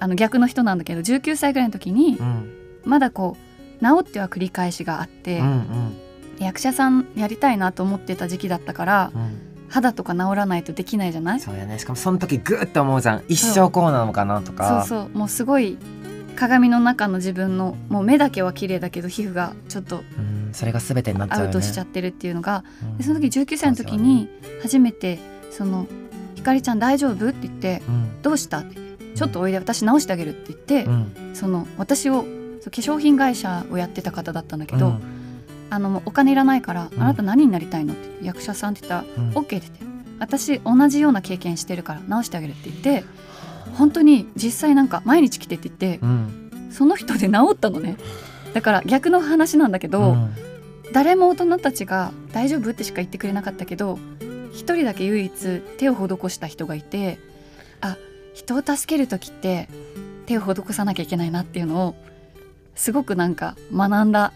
[0.01, 2.51] あの逆の人なんだけど19歳ぐらいの時にうん。
[2.85, 3.37] まだこ
[3.81, 5.97] う治っては繰り返しがあって、うんうん。
[6.41, 11.41] 役者さんやりたいなと思ってた時期だったからうん肌とか治らないとできないじゃない？
[11.41, 11.81] そうやね。
[11.81, 13.25] しかもその時グーって思うじゃん。
[13.27, 15.19] 一生こうなのかなとそうかそう。
[15.19, 15.77] もうすごい
[16.37, 20.51] 鏡の中の自分のもう目だけは綺麗だけど皮膚がちょっとうん。
[20.53, 22.99] それが全てになっちゃうアウトしちゃってるっていうのが、うん。
[22.99, 24.29] でその時19歳の時に
[24.63, 25.19] 初めて
[25.51, 25.89] その
[26.37, 28.77] 「ひかりちゃん大丈夫?」って言ってうん「どうした?」って
[29.17, 31.13] 「ちょっとおいで私直してあげる」って言って、うん。
[31.35, 35.14] その私を化粧品会社をやってた方だったんだけど、うん
[35.71, 39.79] あのお金いらないから、うんあなた何になりたいの?」って言って役者さんって言ったらうん「OK」って言って
[40.21, 43.05] 「私同じような経験してるから直してあげる」って言って
[43.75, 47.97] 本当に実際なんか毎日来てって言ってうんその人で治ったのね
[48.53, 50.31] だから逆の話なんだけど、うん
[50.93, 53.99] 誰も大人たちが「大丈夫?」ってしか言ってくれなかったけど
[54.53, 57.19] 一人だけ唯一手を施した人がいて
[57.81, 57.97] あ
[58.35, 59.69] 人を助ける時って
[60.27, 61.97] 手を施さなきゃいけないなっていうのを
[62.77, 64.33] すごくなんか学んだ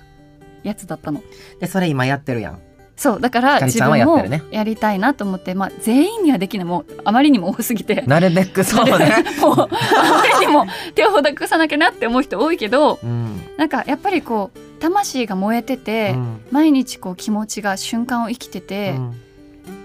[0.68, 1.22] やつだったの。
[1.60, 2.60] でそれ今やってるやん。
[2.98, 6.64] そうだから自分もやりたいなと思って、まあ、全員にはできない。
[6.66, 8.02] もうあまりにも多すぎて。
[8.08, 9.24] なるべくそうね。
[9.40, 13.40] もうあまりにも手を施さなきゃなって思う人多いけどうん。
[13.56, 16.40] なんかやっぱりこう魂が燃えてて、うん。
[16.50, 18.96] 毎日こう気持ちが瞬間を生きてて、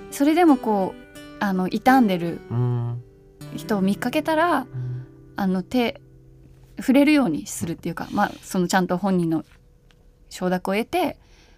[0.10, 3.02] それでもこうあの傷んでるうん。
[3.56, 5.06] 人を見かけたらうん。
[5.36, 6.02] あの手
[6.80, 9.44] 触れるようにするっていうか、まあ、そのちゃんと本人の
[10.34, 11.16] 承諾を得て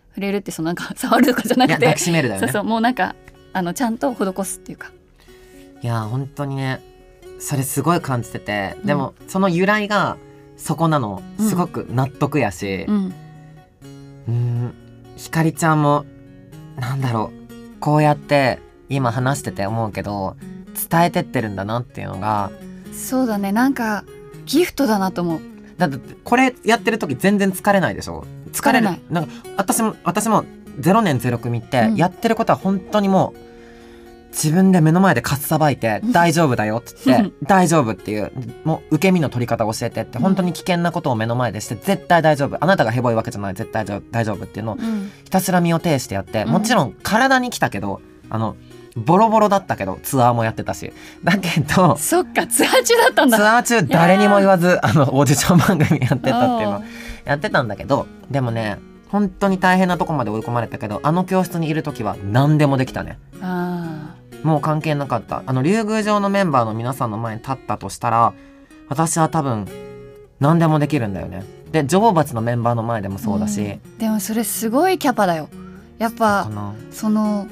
[0.10, 2.48] 触れるってそのなんか 触るとかじゃないくてや抱きしめるだよね。
[2.48, 3.16] そうそうもうなんか
[3.54, 4.92] あのちゃんと施すっていうか。
[5.82, 6.82] いや本当にね
[7.40, 8.86] それすごい感じてて、うん。
[8.86, 10.18] でもその由来が
[10.58, 11.22] そこなの。
[11.40, 11.50] うん。
[11.50, 12.86] すごく納得やし。
[12.88, 13.14] うん。
[14.28, 14.74] うん
[15.16, 16.06] ひかりちゃんも
[16.78, 17.80] なんだろう。
[17.80, 18.60] こうやって
[18.90, 20.36] 今話してて思うけど
[20.90, 22.52] 伝えてってるんだなっていうのが
[22.92, 24.04] そうだねなんか
[24.46, 25.42] ギフトだなと思う。
[25.78, 28.86] だってこれやってる時全然疲れないでしょ疲れる。
[28.86, 29.02] ない。
[29.10, 30.44] なんか私も私も
[30.80, 31.96] 0年0組ってうん。
[31.96, 33.40] やってることは本当にもう
[34.32, 36.12] 自分で目の前でかっさばいてうん。
[36.12, 38.32] 大丈夫だよって言って大丈夫っていう
[38.64, 40.24] もう受け身の取り方を教えてってうん。
[40.24, 42.58] 本当に危険なことを目の前でして絶対大丈夫。
[42.60, 43.54] あなたがヘボいわけじゃない。
[43.54, 45.12] 絶対大丈夫っていうのをうん。
[45.24, 46.50] ひたすら身を挺してやってうん。
[46.50, 48.56] もちろん体に来たけどあの
[48.98, 50.92] ボロボロだったけどツアーもやってたし。
[51.24, 53.58] だけどそっかツアー中だったんツだ。
[53.58, 56.76] アー中誰にも言わずあのオーディション番組やってたっていうの。
[56.76, 56.82] あ
[57.26, 63.20] やってたんだけどでもね本当に大変なとこまで追い込まれたけどあの教室にいる時は何でもできたね。
[64.44, 65.42] もう関係なかった。
[65.46, 68.34] あの竜宮城のメンバーの皆さんの前に立ったとしたら
[68.90, 69.68] 私は多分
[70.40, 71.44] 何でもできるんだよね。
[71.72, 73.98] で女王蜂のメンバーの前でもーそうだし、ん。
[73.98, 75.50] でもそれすごいキャパだよ。
[75.98, 76.50] やっぱ
[76.92, 77.48] その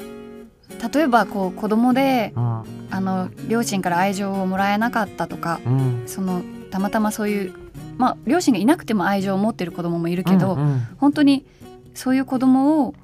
[0.94, 2.64] 例えばこう子供でうん。
[2.92, 6.04] あの両親から愛情をもらえなかったとかうん。
[6.06, 7.63] そのたまたまそういう
[7.98, 10.88] まあ両親がいなくても愛情を持ってる子供もいるけど、うんうん。
[10.98, 11.46] 本当に
[11.94, 12.96] そういう子供を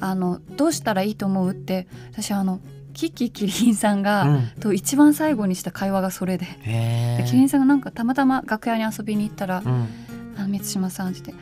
[0.00, 2.60] あのどうしたらいいと思うって私あの
[2.94, 4.60] キッキーキリンさんが、うん。
[4.60, 6.46] と一番最後にした会話がそれで。
[6.64, 9.86] でキリンさんがなんかたまたま楽屋に遊びに行ったらうん
[10.36, 11.34] 「あの満島さん」って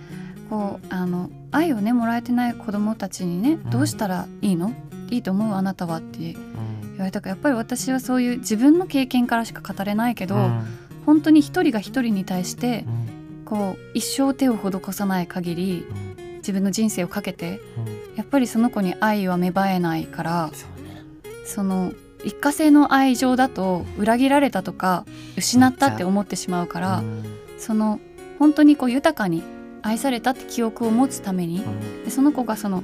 [0.50, 3.70] こうあの愛をねもらえてない子供たちにねん。
[3.70, 4.72] どうしたらいいの、
[5.10, 5.54] いいと思う？
[5.54, 6.98] あなたはって言うん。
[6.98, 10.62] われたからやっぱり私はそういう自分の経験からしか語れないけど、うん
[11.08, 13.44] 本当に一人が一人に対してうん。
[13.46, 16.36] こう一生手を施さない限りうん。
[16.36, 18.16] 自分の人生をかけてうん。
[18.16, 20.50] やっぱりその子に愛は芽生えないから
[21.46, 21.94] その
[22.24, 25.06] 一過性の愛情だと裏切られたとか
[25.38, 27.24] 失ったって思ってしまうからうん。
[27.58, 28.00] その
[28.38, 29.42] 本当にこう豊かに
[29.80, 32.04] 愛されたって記憶を持つためにうん。
[32.04, 32.82] でその子がその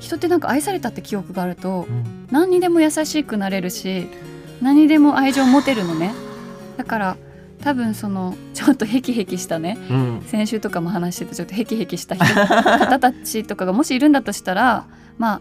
[0.00, 2.28] 人ってなんか愛されたって記憶があるとうん。
[2.30, 4.06] 何にでも優しくなれるし
[4.62, 6.14] 何にでも愛情を持てるのね。
[6.78, 7.16] だから
[7.62, 10.22] 多分そのちょっとヘキヘキしたねうん。
[10.26, 14.86] 先週とかも話しててちょっとヘキヘキした人方たちとかがもしいるんだとしたら
[15.18, 15.40] まあ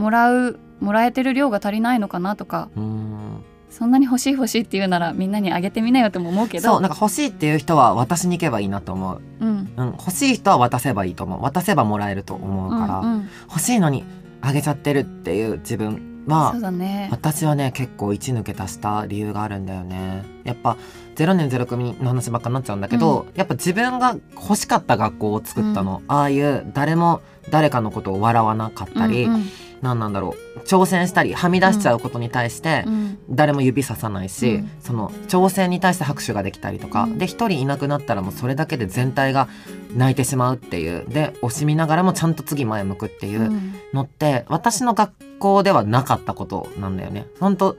[0.00, 3.44] もらうもらえてる量が足りないのかなとかうん。
[3.70, 9.72] そんなに欲しい欲しいって言うならみんなにあげてみなよとも思うけどそうなんか欲しいっていう人は渡しに行けばいいなと思う、うん。
[9.76, 11.42] うん、欲しい人は渡せばいいと思う。
[11.42, 13.28] 渡せばもらえると思うから、うんうん。
[13.48, 14.04] 欲しいのに
[14.40, 17.08] あげちゃってるっていう自分はそうだね。
[17.10, 20.24] 私はね結構一抜け足した理由があるんだよね。
[20.44, 20.76] やっぱ
[21.16, 29.44] 0年0組の話ばっかになっちゃうんだけど、やっぱ自分が欲しかった学校を作ったの、ああいう誰も誰かのことを笑わなかったり、うんうん
[29.82, 30.58] 何なんだろう。
[30.60, 33.18] 挑戦したりはみ出しちゃうことに対して、うん。
[33.30, 34.70] 誰も指ささないし、うん。
[34.80, 37.18] その挑戦に対して拍手ができたりとか、うん。
[37.18, 39.48] で一人いなくなったらもうそれだけで全体が
[39.94, 41.04] 泣いてしまうっていう。
[41.08, 43.74] で惜しみながらもちゃんと次前向くっていううん。
[43.92, 47.26] のって、私の学校ではなかったことなんだよね。
[47.40, 47.76] ほんと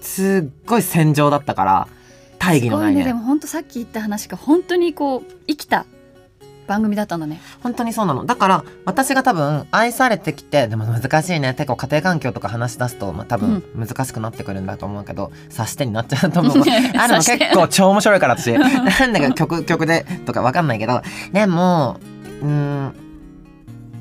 [0.00, 1.88] すっごい戦場だったから
[2.38, 3.00] 大義のないね。
[3.00, 3.06] ね。
[3.06, 5.86] でも本当さっき言った話が本当にこう生きた
[6.68, 7.40] 番組だったんだね。
[7.62, 8.24] 本当にそうなの。
[8.26, 11.54] だから私が多分愛されてきてでも難しいね。
[11.54, 16.56] 結構家庭環境とか話し出すと、まあ、多分難しくなってくるんだと思うけど、察してになっちゃうと思う。
[16.98, 18.52] あるの結構超面白いから私。
[18.54, 21.00] なんだか曲曲でとかわかんないけど。
[21.32, 21.98] でも
[22.42, 22.94] うん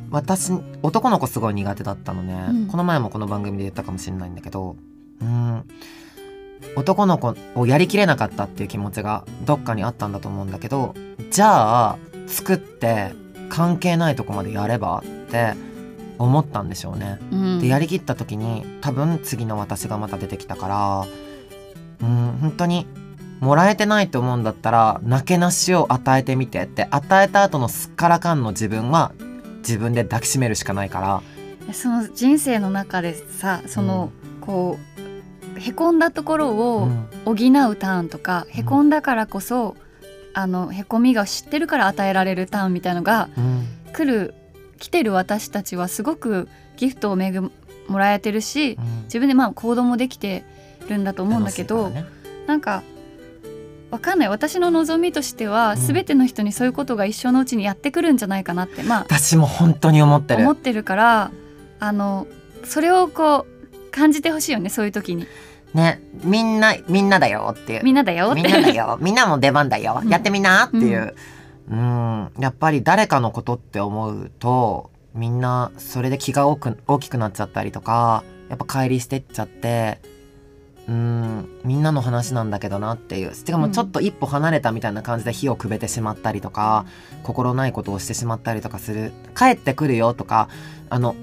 [0.09, 0.53] 私
[0.83, 4.77] 男の子すごい苦手だったのね、うん、この前もこの番組で言ったかもしれないんだけど
[5.21, 5.65] うん
[6.75, 10.95] 男の子をやりきれなかったっていう気持ちがどっかにあったんだと思うんだけど
[11.31, 13.13] じゃあ作って
[13.49, 15.53] 関係ないとこまでやればって
[16.19, 17.19] 思ったんでしょうね。
[17.31, 21.07] うん、でやりきった時に多分次の私がまた出てきたから
[22.01, 22.87] うん本当に
[23.39, 29.11] もらえてないと思うんだったらなけなしを与えてみてって与えた後のすっからかんの自分は
[29.59, 31.73] 自分で抱きしめるしかないから。
[31.73, 34.79] その人生の中でさその、うん、こ
[35.55, 36.89] うへこんだところを
[37.25, 39.75] 補うターンとか、うん、へこんだからこそ
[40.37, 44.35] あのへこみが知ってるから与えられるターンみたいのが、うん、来る
[44.77, 47.49] 来てる私たちはすごくギフトを恵も
[47.97, 50.43] らえてるし、うん、自分でまあ行動もできて
[50.87, 52.05] るんだと思うんだけど、ね、
[52.45, 52.83] なんか
[53.89, 54.29] わかんない。
[54.29, 60.41] 私の望みとしては、うん、全ての人にそういうことが一生のうちにやってくるんじゃないかなってまあ私も本当に思ってる。
[60.41, 61.31] 思ってるから
[61.79, 62.27] あの
[62.63, 65.25] それをこう感じてほしいよねそういう時に。
[65.73, 67.83] ねみんなみんなだよっていう。
[67.83, 68.33] みんなだよ。
[68.33, 68.97] みんなだよ。
[69.01, 71.15] みんなも出番だよ、やってみなっていう、
[71.69, 72.41] うん、うん。
[72.41, 79.99] やっぱり誰かのことって思うとみんなそれで気が大きくなっちゃったりとかやっぱ乖離してっちゃって
[80.87, 81.49] うん。
[81.65, 83.35] みんなの話なんだけどなっていう。
[83.35, 86.85] しかもちょっと一歩離れたみたいな感じで火をくべてしまったりとか、
[87.17, 89.11] うん、心ないことをしてしまったりとかする。
[89.37, 90.47] 帰ってくるよとか
[90.89, 91.15] あの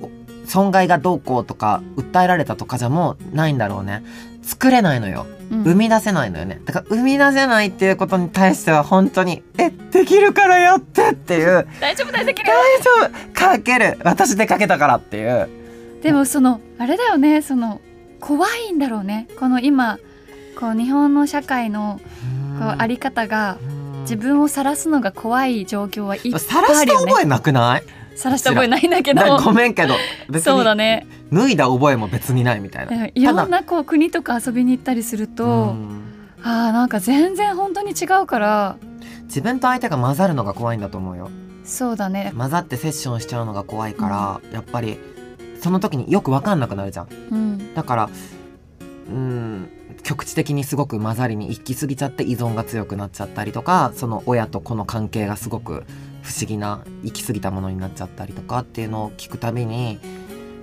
[0.46, 4.02] 損害がどうこうとか訴えられたとかじゃもうないんだろうね。
[4.42, 6.60] 作れないのよ、うん、生み出せないのよね。
[6.66, 13.32] だから生み出せないっていうことに対しては本当に「えできるからやって!」っていう「大丈夫大丈夫。
[13.32, 13.98] かける。
[14.04, 15.48] 私でかけたから」っていう。
[16.02, 17.40] でもそのあれだよね。
[17.40, 17.80] その
[18.20, 19.28] 怖いんだろうね。
[19.38, 19.98] この今
[20.60, 22.00] こう日本の社会の
[22.60, 23.56] こうあり方が
[24.02, 26.44] 自分を晒すのが怖い状況はいっぱいあるよね。
[26.68, 27.82] 晒した覚えなくない？
[28.16, 29.36] 晒した覚えないんだけど。
[29.42, 29.94] ごめんけど
[30.40, 31.06] そうだね。
[31.32, 33.06] 脱いだ覚えも別にないみたいな。
[33.06, 35.74] いろんなこう国とか遊びに行ったりすると
[36.42, 38.76] あなんか全然本当に違うから。
[39.24, 41.30] 自分と相手が混ざるのが怖いんだと思うよ。
[41.64, 42.32] そうだね。
[42.36, 44.98] 混ざってセッションしちゃうのが怖いから、うん、やっぱり
[45.64, 48.10] その時によく分かんなくなるじゃん、うん、だから
[49.08, 49.70] うん
[50.02, 55.84] 局地的にすごく混ざりに行き過ぎちゃって依存が強くなっちゃったりとかその親と子の関係がすごく
[56.24, 60.00] 不思議な行き過ぎたものになっちゃったりとかっていうのを聞くたびに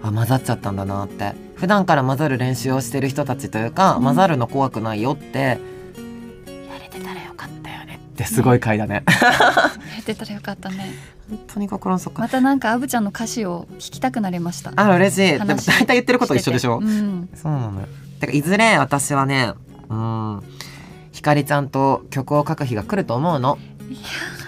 [0.04, 1.34] あ混ざっちゃったんだなって。
[1.56, 5.58] 普段から混ざる練習をしてる人たちというか、うん、混ざるの怖くないよってや
[6.80, 8.00] れてたらよかったよね。
[8.14, 9.04] ってすごい回だね。
[9.06, 10.96] やれてたらよかったね。
[11.30, 12.20] 本当に心の底。
[12.20, 14.74] またなんかアブちゃんの歌詞を聞きたくなりました。
[14.76, 15.32] あ嬉しい。
[15.34, 17.88] でも大体言ってること一緒でしょ、うん、そうなのよ。
[18.20, 19.54] だからいずれ私はね
[19.90, 20.42] うん
[21.12, 23.60] ひかりちゃんと曲を書く日が来ると思うの。
[23.88, 24.41] いやは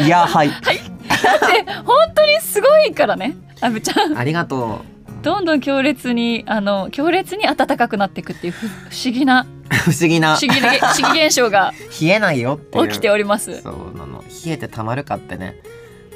[0.00, 0.48] いいやはい。
[0.48, 0.78] はい。
[1.22, 4.16] だって本当にすごいからねアブちゃん。
[4.18, 4.94] ありがとう。
[5.22, 10.36] どんどん強烈にあの強烈に暖かくなっていくっていう不思議な 不思議な。
[10.36, 10.66] 不思議不
[11.02, 13.62] 思議現象が 冷えないよって起きております。
[13.62, 14.22] そうなの。
[14.44, 15.56] 冷えてたまるかってね。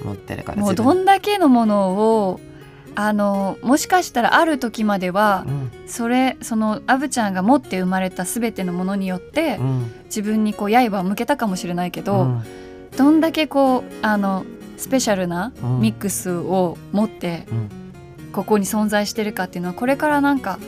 [0.03, 0.61] 思ってるから。
[0.61, 2.41] もうどんだけのものを
[2.95, 12.43] あのもしかしたらある時までは、うん、それそのアブちゃんが持って生まれた全てのものによって、うん、自分にこう刃を向けたかもしれないけど、うん、
[12.97, 14.45] どんだけこうあの
[14.77, 17.47] スペシャルなミックスを持って、
[18.33, 20.59] ここに存在してるかっていうのはこれからなんか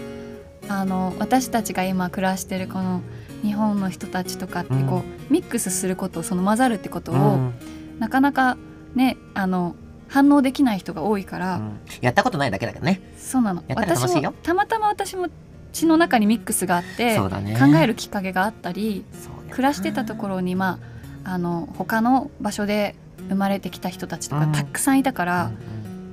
[0.69, 3.03] あの私たちが今暮らしてるこの
[3.43, 7.53] 日本の人たちとかってこう、ミックスすることその混ざるってことを、
[7.99, 8.57] なかなか
[8.95, 9.77] ねあの
[10.09, 13.01] 反応できない人が多いから、うん、やったことないだけだけどね。
[13.17, 13.63] そうなの。
[13.75, 15.29] 私もたまたま私も
[15.73, 19.05] 血の中にミックスがあって、ね、考えるきっかけがあったり
[19.51, 22.95] 暮らしてたところにまああの他の場所で
[23.29, 25.53] 生まれてきた人たちとかたくさんいたから、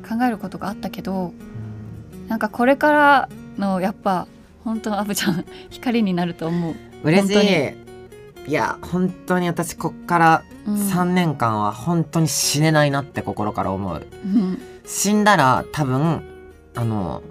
[0.08, 1.34] 考えることがあったけど、
[2.14, 4.28] うん、なんかこれからのやっぱ
[4.64, 6.76] 本当のアブちゃん光になると思う。
[7.04, 7.88] 嬉しい。
[8.48, 16.24] いや本当に私こっから3年間は本当に死ねないなって心から思う、うん、死んだら多分
[16.74, 17.24] あの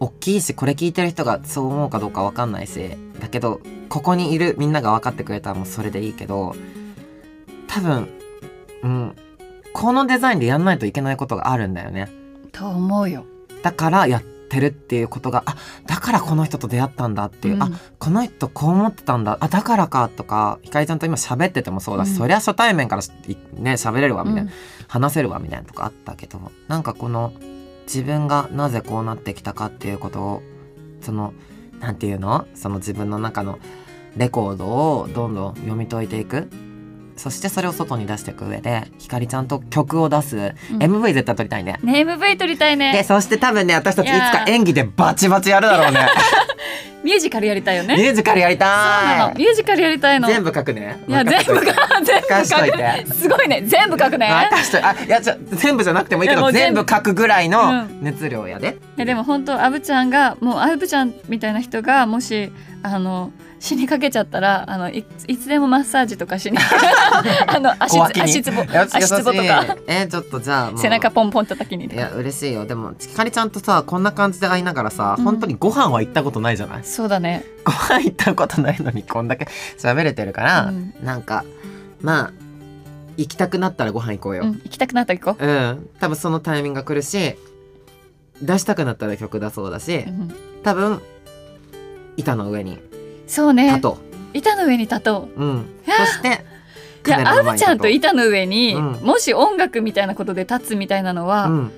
[0.00, 3.60] 大きいしこれ聞いてる人がそう思うかどうか分かんないしだけど
[3.90, 6.54] ここにいるみんなが分かってくれたらもうそれでいいけど
[7.68, 8.08] 多分
[8.82, 9.16] うん
[9.72, 12.08] このデザインでやんないといけないことがあるんだよね。
[12.52, 13.24] と思うよ。
[13.62, 15.56] だからやっってるっていうことがあ
[15.86, 17.62] だからこの人と出会ったんだっていう、うん。
[17.64, 22.16] あこの人こう思ってたんだあだからかとかひかりちゃんと今喋っててもそうだし、うん。
[22.16, 23.02] そりゃ初対面から
[23.54, 24.56] ね喋れるわみたいな、うん。
[24.86, 27.32] 話せるわみたいなとこあったけどなんかこの
[27.86, 30.42] 自分がなぜこうなってきたかっていうことを
[31.00, 31.34] その
[31.80, 32.46] なんていうの？
[32.54, 33.58] その自分の中の
[34.16, 36.48] レコードをどんどん読み解いていく
[37.16, 40.78] そしてそれを外に出していく上でひかりちゃんと曲を出す、うん。
[40.78, 41.78] MV 絶対撮りたいね。
[41.82, 46.08] ね MV 撮りたいでねそして多分ね私たちいつか演技でバチバチやるだろうね。
[47.06, 47.96] ミュージカルやりたいよね。
[47.96, 49.18] ミュージカルやりたい。
[49.18, 49.34] の。
[49.34, 50.26] ミュージカルやりたいの。
[50.26, 51.00] 全部書くね。
[51.06, 53.04] いや全部書 か全部任しとい書て。
[53.08, 53.62] くすごいね。
[53.64, 54.26] 全部書くね。
[54.26, 54.48] あ
[55.04, 56.80] いやじゃ全部じゃなくてもいいけど全部。
[56.80, 57.98] 書くぐらいうのん。
[58.02, 62.50] 熱量やで、いやでも本当アブちゃんがもうアブちゃんみたいな人がもし
[62.82, 66.58] あの死にかけちゃったらあのいいつでもマッサージとかしに
[67.46, 69.76] あの足足つぼ足つぼとか。
[69.86, 72.66] えーちょっとじゃあ背中ポンポン叩きにいや嬉しいよ。
[72.66, 75.24] でもひかりちゃんとさこんな感じで会いながらさ、うん。
[75.24, 76.84] 本当にご飯は行ったことないじゃない？
[76.84, 77.44] そうだね。
[77.64, 79.46] ご飯行ったことないのにこんだけ
[79.78, 80.94] 喋れてるから、うん。
[81.02, 81.44] なんか
[82.02, 82.32] まあ
[83.16, 85.46] 行きたくなったらご飯行こうよ、うん行きたくなったら行こう。
[85.46, 87.36] ん、多分そのタイミングが来るし
[88.42, 90.34] 出したくなったら曲出そうだしう、うん。
[90.62, 91.00] 多分
[92.18, 92.78] 板の上に
[93.26, 93.68] そうね。
[93.68, 93.98] 立と
[94.34, 96.44] 板の上に立とう、うん、そして
[97.04, 98.92] ういやアブちゃんと立板の上に、うん。
[99.02, 101.72] もし音楽みたいなことで立つみたいなのは、とう、うん、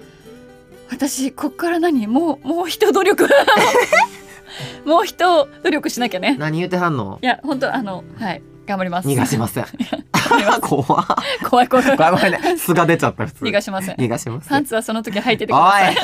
[0.90, 2.06] 私こっから何？
[2.06, 3.28] もうもう一努力。
[4.84, 6.36] もう一努力しなきゃね。
[6.38, 7.18] 何言うてはんの？
[7.22, 8.42] いや本当あのはい。
[8.66, 9.08] 頑張ります。
[9.08, 9.66] 逃がしません。
[10.60, 11.06] 怖っ。
[11.48, 11.96] 怖い怖い。
[11.96, 12.56] ごめんごめんね。
[12.58, 13.96] 素が出ちゃった逃がしません。
[13.96, 15.94] 逃がしますパンツはその時履いててくおださい。
[15.94, 15.96] い。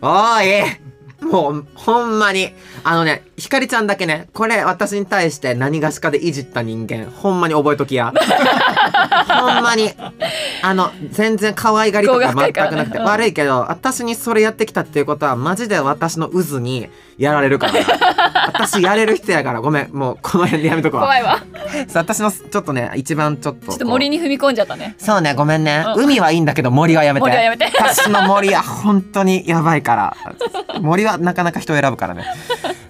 [0.00, 2.52] おいもうほんまに。
[2.84, 8.12] あのねひかりちゃんだけねこれ私に対して何がしかでいじった人間ほんまに覚えときや。
[9.26, 9.92] ほんまに。
[10.62, 12.98] あの全然可愛がりとか全くなくて。
[12.98, 17.72] 悪いけど私にそれやってきたっていうことはマジで私の渦にやられるから
[18.52, 19.92] 私やれる人やからごめん。
[19.92, 21.38] もうこの辺でやめとくわ怖いわ。
[21.88, 24.96] そう私のちょっとね一番ちょっとちょっと森に踏み込んじゃったね。
[24.98, 26.04] そうねごめんね、うん。
[26.04, 27.24] 海はいいんだけど森はやめて。
[27.24, 27.66] 森はやめて。
[27.78, 30.16] 私の森は本当にやばいから。
[30.80, 32.24] 森はなかなか人を選ぶからね。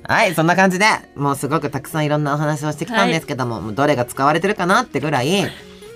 [0.08, 0.86] はいそんな感じで
[1.16, 5.44] もうすごくたくさんいろんなお話をしてきたんですけども,、もうどれが使われてるかなってぐらい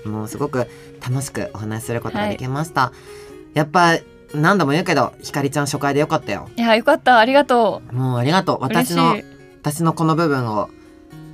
[0.05, 0.69] もうすごく
[1.01, 2.93] 楽しくお話しすることができました、
[3.55, 3.99] やっぱ
[4.35, 6.49] 何度も言うけどひかりちゃん初回でよかったよ。
[6.57, 7.19] いやよかった。
[7.19, 8.59] ありがともうありがとう。
[8.59, 9.17] う私の
[9.63, 10.71] 私のこの部分を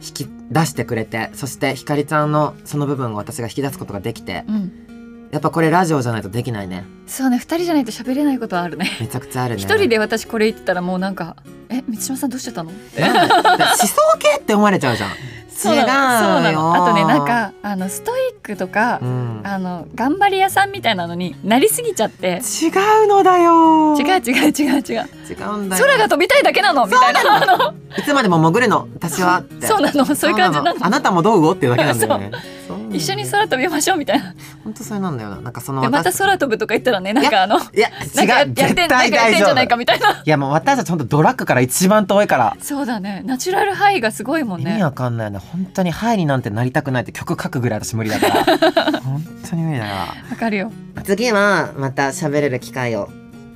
[0.02, 5.28] 引き出してくれてそしてひかりちゃんのその部分を私が引き出すことができてうん。
[5.30, 6.84] やっぱこれラジオじゃないとできないね。
[7.06, 8.96] そうね二人じゃないと喋れないことはあるね。
[9.00, 9.62] めちゃくちゃあるね。
[9.62, 11.36] 一人で私これ言ってたらもうなんか
[11.70, 12.70] え満島さんどうしてたの？
[12.96, 13.02] え？
[13.02, 15.10] 思想系って思われちゃうじゃん
[15.58, 16.74] そうなの。
[16.74, 19.40] あとねなんかあのストイックとか、うん。
[19.44, 22.40] あの頑張り屋さんみたいなのになりすぎちゃって。
[22.62, 22.68] 違
[23.04, 23.96] うのだよ。
[23.98, 25.08] 違う違う違う違う。
[25.28, 25.84] 違うんだよ。
[25.84, 27.42] 空が飛びたいだけなのみたいな。
[27.42, 27.74] あの。
[27.98, 29.66] いつまでも潜るの私はって。
[29.66, 30.86] そうなのそういう感じなの。
[30.86, 31.54] あなたもどう？
[31.54, 32.30] っていうだけなんだよね。
[32.68, 34.34] そう一緒に空飛びましょうみたいな。
[34.64, 35.40] 本当それなんだよな。
[35.40, 38.50] なんかそのでまた私空飛ぶとか言ったらねなんかあのいや違う。
[38.50, 39.68] ってんなん絶対大丈夫。
[39.68, 40.22] かみたいな。
[40.24, 42.56] いやもう私たち本当ドラッグから一番遠いから。
[42.60, 43.22] そうだね。
[43.24, 44.72] ナチュラルハイがすごいもんね。
[44.72, 45.38] 意味わかんないよね。
[45.38, 48.44] 本当にハイになんてなりたくないって曲書くぐらい私無理だから。
[49.00, 49.94] 本当に無理だよ
[50.30, 50.72] わかるよ。
[51.04, 53.08] 次はまた喋れる機会を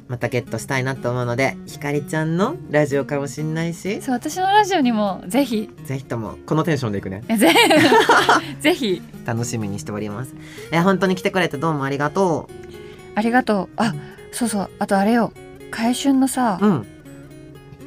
[0.09, 4.03] またゲットしたいなと思うのでひかりちゃんのラジオかもしんないし。
[4.03, 5.71] そう私のラジオにもぜひ。
[5.85, 7.23] ぜひともこのテンションでいくね。
[7.29, 7.51] えぜ
[8.61, 9.01] ぜひ。
[9.25, 10.35] 楽しみにしております。
[10.73, 12.49] え本当に来てくれてどうもありがと
[13.15, 13.69] ありがとう。
[13.77, 13.95] あ
[14.33, 14.71] そうそう。
[14.79, 15.33] あとあれよ。
[15.71, 16.87] 回春のさ、ううん。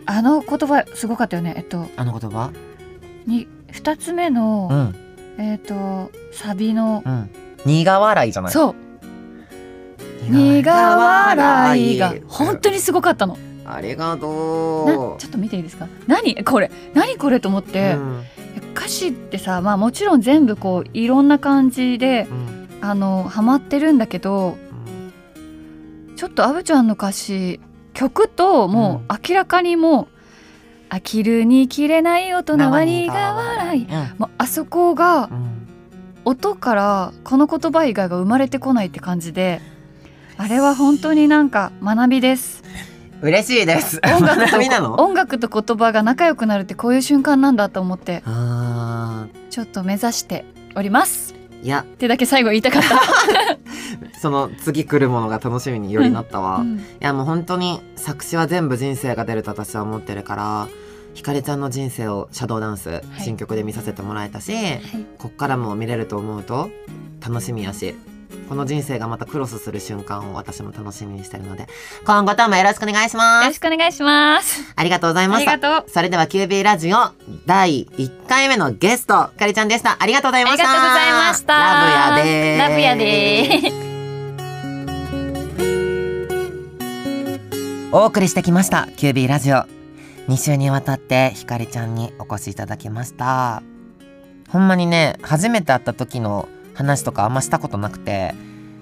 [0.07, 1.53] あの言葉すごかったよね。
[1.57, 1.87] えっと。
[1.97, 2.51] あの言葉？
[3.27, 4.69] に二つ目の、
[5.37, 5.43] うん。
[5.43, 7.29] えっとサビの、うん。
[7.65, 8.51] 苦笑いじゃない？
[8.51, 8.75] そう
[10.29, 12.15] 苦笑いが。
[12.27, 13.37] 本当にすごかったの。
[13.65, 15.87] ありがなとちょっと見ていいですか？
[16.07, 16.43] 何？
[16.43, 16.69] これ。
[16.93, 17.39] 何これ？
[17.39, 18.23] と思っうて、うん。
[18.75, 22.67] 歌詞ってさまあもちろん全部こういろんな感じでうん。
[22.81, 24.57] あのハマってるんだけど
[26.15, 27.59] ちょっとアブちゃんの歌詞
[27.93, 30.07] 曲ともう明らかにもう
[30.93, 34.15] 「飽きるに切れない大人は苦笑い」うん。
[34.19, 35.67] もうあそこがうん。
[36.27, 39.61] 音からこの言葉以外が生まれてこないって感じで
[40.37, 42.63] あれは本当になんか学びです。
[43.21, 44.01] 嬉しいです。
[44.03, 48.21] 音楽と音楽と言葉が仲良くなるってこういう瞬間なんだと思って。
[48.25, 51.33] あちょっと目指しております。
[51.33, 51.81] ーいや。
[51.81, 52.99] ってだけ最後言いたかった、
[54.19, 56.85] その次来るものが楽しみによりなったわ、いうん。
[56.99, 60.67] やもう本当に作詞は全部人生が出ると私は思ってるから
[61.13, 63.21] ひかりちゃんの人生をシャドーダンス、い。
[63.21, 64.81] 新曲で見させてもらえたしはい。
[65.17, 66.69] こっからも見れると思うと
[67.25, 67.95] 楽しみやし
[68.47, 71.67] この人生がまたクロスする瞬間を私も楽しみにしてるので
[72.05, 73.43] 今後ともよろしくお願いします。
[73.43, 74.73] よろしくお願いします。
[74.75, 75.89] ありがとうございましたありがとう。
[75.89, 76.97] それでは QB ラジオ
[77.45, 79.97] 第1回目のゲストかりちゃんでした。
[79.99, 80.69] ありがとうございました。
[80.69, 81.53] ありがとうございました。
[81.53, 82.59] ラブやでー。
[82.59, 83.85] ラブやでー。
[87.91, 89.63] お送りしてきました QB ラジオ。
[90.27, 93.63] 2週にわたってひかりちゃんにお越しいただきました。
[94.49, 98.35] ほんまにね初めて会った時の話とかあんましたことなくて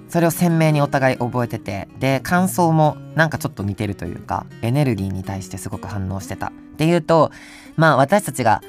[0.10, 6.48] それを鮮明にお互い覚えててで感想もなんかちょっと似てるというかエネルギーに対してすごく反応してた。
[6.48, 7.32] っていうと
[7.78, 8.62] まあ私たちが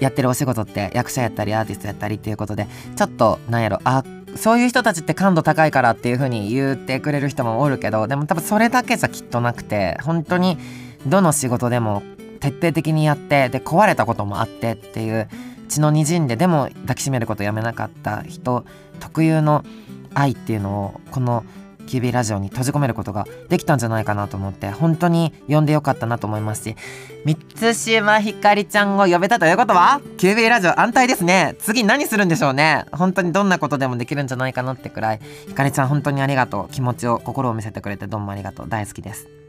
[0.00, 2.66] やってるお仕事って役者やったりアーティストやったりっていうことで
[2.96, 4.04] ちょっとなんやろあ
[4.36, 10.58] そういう人たちって感度高いからっていう風に言ってくれる人もおるけどでも多分それだけじゃきっとなくて本当に
[11.06, 12.02] どの仕事でも
[12.40, 15.28] 徹底的にやってで壊れたこともあってっていう
[15.70, 18.64] 血の滲んででも抱きしめることやめなかった人
[18.98, 19.64] 特有の
[20.12, 21.44] 愛っていうのをこの
[21.86, 26.76] QB ラジオに閉じ込めることができたんじゃないかなと思って本当に呼んでよかったなと思いますし
[27.24, 31.56] 満島ひかりちゃんを呼べたということは QB ラジオ安泰ですね。
[31.58, 32.86] 次何するんでしょうね。
[32.92, 36.72] 本当にどんなことでもできるんじゃないかなってくらいひかりちゃん本当にありがとう。
[36.72, 38.68] 気持ちを心を見せてくれてどうもありがとう。
[38.68, 39.39] 大好きです。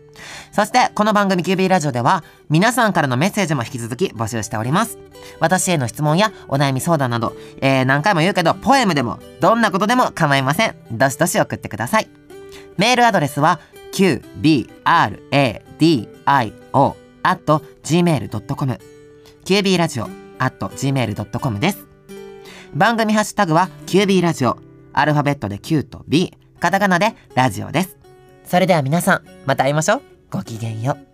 [0.52, 4.98] そしてこの番組 QB ラジオでは皆さんからのメッセージも引き続き募集しております。
[5.40, 10.76] 私への質問やお悩み相談など、えー、何回も言うけどポエムでもどんなことでも構いません。
[10.92, 12.10] どしどし送ってください。
[12.78, 13.60] メールアドレスは
[13.94, 14.68] qbradio
[17.24, 18.80] at gmail.com
[19.46, 20.10] qb ラジオ
[20.40, 21.88] at gmail.com です。
[22.74, 24.58] 番組ハッシュタグは QB ラジオ。
[24.94, 28.01] アルファベットで Q と B カタカナでラジオです。
[28.52, 30.02] それでは皆さんまた会いましょう。
[30.30, 31.11] ごきげんよう。